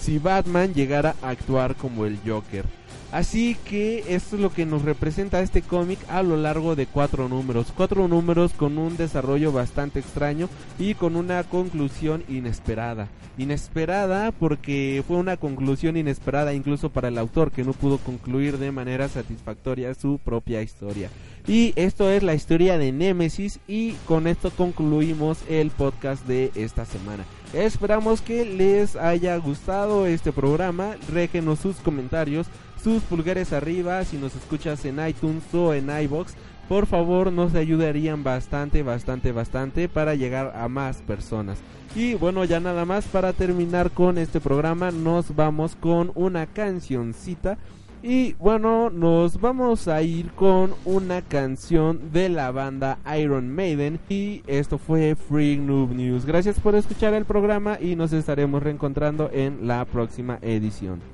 si 0.00 0.18
Batman 0.18 0.72
llegara 0.72 1.14
a 1.22 1.30
actuar 1.30 1.76
como 1.76 2.06
el 2.06 2.18
Joker. 2.26 2.64
Así 3.14 3.56
que 3.64 4.02
esto 4.08 4.34
es 4.34 4.42
lo 4.42 4.50
que 4.50 4.66
nos 4.66 4.82
representa 4.82 5.40
este 5.40 5.62
cómic 5.62 6.00
a 6.08 6.24
lo 6.24 6.36
largo 6.36 6.74
de 6.74 6.86
cuatro 6.86 7.28
números. 7.28 7.72
Cuatro 7.72 8.08
números 8.08 8.52
con 8.54 8.76
un 8.76 8.96
desarrollo 8.96 9.52
bastante 9.52 10.00
extraño 10.00 10.48
y 10.80 10.94
con 10.94 11.14
una 11.14 11.44
conclusión 11.44 12.24
inesperada. 12.28 13.06
Inesperada 13.38 14.32
porque 14.32 15.04
fue 15.06 15.16
una 15.16 15.36
conclusión 15.36 15.96
inesperada 15.96 16.54
incluso 16.54 16.90
para 16.90 17.06
el 17.06 17.16
autor 17.18 17.52
que 17.52 17.62
no 17.62 17.72
pudo 17.72 17.98
concluir 17.98 18.58
de 18.58 18.72
manera 18.72 19.08
satisfactoria 19.08 19.94
su 19.94 20.18
propia 20.18 20.60
historia. 20.60 21.08
Y 21.46 21.72
esto 21.76 22.10
es 22.10 22.22
la 22.22 22.34
historia 22.34 22.78
de 22.78 22.90
Nemesis 22.92 23.60
y 23.68 23.92
con 24.06 24.26
esto 24.26 24.50
concluimos 24.50 25.38
el 25.48 25.70
podcast 25.70 26.26
de 26.26 26.50
esta 26.54 26.84
semana. 26.84 27.24
Esperamos 27.52 28.22
que 28.22 28.44
les 28.44 28.96
haya 28.96 29.36
gustado 29.36 30.06
este 30.06 30.32
programa. 30.32 30.96
Régenos 31.12 31.60
sus 31.60 31.76
comentarios 31.76 32.46
sus 32.84 33.02
pulgares 33.02 33.54
arriba 33.54 34.04
si 34.04 34.18
nos 34.18 34.36
escuchas 34.36 34.84
en 34.84 35.04
iTunes 35.08 35.42
o 35.54 35.72
en 35.72 35.88
iBox. 35.88 36.34
Por 36.68 36.86
favor, 36.86 37.32
nos 37.32 37.54
ayudarían 37.54 38.22
bastante, 38.22 38.82
bastante, 38.82 39.32
bastante 39.32 39.88
para 39.88 40.14
llegar 40.14 40.52
a 40.54 40.68
más 40.68 40.98
personas. 40.98 41.58
Y 41.96 42.12
bueno, 42.14 42.44
ya 42.44 42.60
nada 42.60 42.84
más 42.84 43.06
para 43.06 43.32
terminar 43.32 43.90
con 43.90 44.18
este 44.18 44.38
programa, 44.38 44.90
nos 44.90 45.34
vamos 45.34 45.76
con 45.76 46.12
una 46.14 46.46
cancioncita. 46.46 47.56
Y 48.06 48.34
bueno, 48.34 48.90
nos 48.90 49.40
vamos 49.40 49.88
a 49.88 50.02
ir 50.02 50.30
con 50.32 50.74
una 50.84 51.22
canción 51.22 52.12
de 52.12 52.28
la 52.28 52.50
banda 52.50 52.98
Iron 53.18 53.48
Maiden. 53.48 53.98
Y 54.10 54.42
esto 54.46 54.76
fue 54.76 55.16
Free 55.16 55.56
Noob 55.56 55.92
News. 55.94 56.26
Gracias 56.26 56.60
por 56.60 56.74
escuchar 56.74 57.14
el 57.14 57.24
programa 57.24 57.78
y 57.80 57.96
nos 57.96 58.12
estaremos 58.12 58.62
reencontrando 58.62 59.30
en 59.32 59.66
la 59.66 59.86
próxima 59.86 60.38
edición. 60.42 61.13